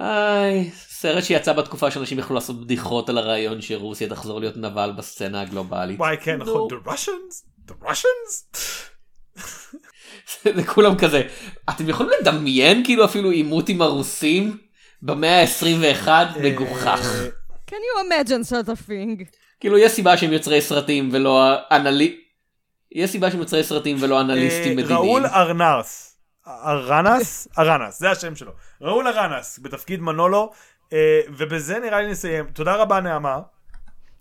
[0.00, 5.40] איי, סרט שיצא בתקופה שאנשים יכלו לעשות בדיחות על הרעיון שרוסיה תחזור להיות נבל בסצנה
[5.40, 5.98] הגלובלית.
[5.98, 6.68] וואי כן נכון.
[6.70, 7.68] The Russians?
[7.68, 8.58] The Russians?
[10.56, 11.22] זה כולם כזה,
[11.70, 14.58] אתם יכולים לדמיין כאילו אפילו עימות עם הרוסים
[15.02, 16.08] במאה ה-21?
[16.42, 16.86] מגוחך.
[16.86, 17.28] אה,
[17.70, 19.24] Can you imagine such a thing?
[19.60, 22.20] כאילו יש סיבה שהם יוצרי סרטים ולא אנלי...
[22.92, 24.96] יש סיבה שהם יוצרי סרטים ולא אנליסטים אה, מדיניים.
[24.98, 26.18] ראול ארנס.
[26.46, 27.48] ארנס?
[27.58, 28.52] ארנס, זה השם שלו.
[28.80, 30.52] ראול ארנס, בתפקיד מנולו,
[30.92, 32.44] אה, ובזה נראה לי נסיים.
[32.52, 33.40] תודה רבה נעמה.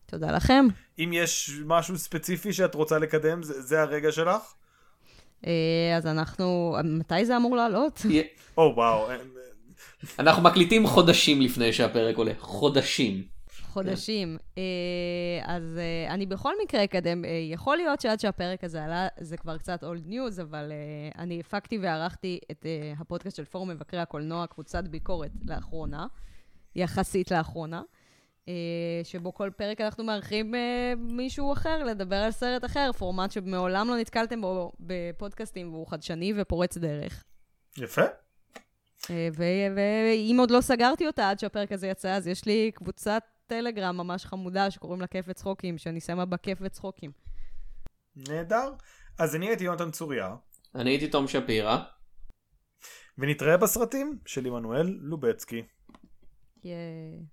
[0.06, 0.68] תודה לכם.
[1.00, 4.54] אם יש משהו ספציפי שאת רוצה לקדם, זה, זה הרגע שלך?
[5.98, 8.02] אז אנחנו, מתי זה אמור לעלות?
[8.58, 9.08] או וואו.
[10.20, 12.32] אנחנו מקליטים חודשים לפני שהפרק עולה.
[12.40, 13.24] חודשים.
[13.72, 14.38] חודשים.
[14.58, 14.64] אה,
[15.44, 19.58] אז אה, אני בכל מקרה אקדם, אה, יכול להיות שעד שהפרק הזה עלה, זה כבר
[19.58, 20.72] קצת old news, אבל
[21.18, 22.66] אני הפקתי וערכתי את
[23.00, 26.08] הפודקאסט של פורום מבקרי הקולנוע, קבוצת ביקורת לאחרונה,
[26.76, 27.82] יחסית לאחרונה,
[29.04, 30.54] שבו כל פרק אנחנו מארחים
[30.98, 36.78] מישהו אחר לדבר על סרט אחר, פורמט שמעולם לא נתקלתם בו בפודקאסטים, והוא חדשני ופורץ
[36.78, 37.24] דרך.
[37.78, 38.06] יפה.
[39.10, 39.30] אה,
[39.76, 44.26] ואם עוד לא סגרתי אותה עד שהפרק הזה יצא, אז יש לי קבוצת טלגרם ממש
[44.26, 47.12] חמודה שקוראים לה כיף וצחוקים, שאני שמה בה כיף וצחוקים.
[48.16, 48.74] נהדר.
[49.18, 50.36] אז אני הייתי יונתן צוריה,
[50.76, 51.78] אני הייתי תום שפירא.
[53.18, 55.64] ונתראה בסרטים של עמנואל לובצקי.
[56.64, 57.26] ייי.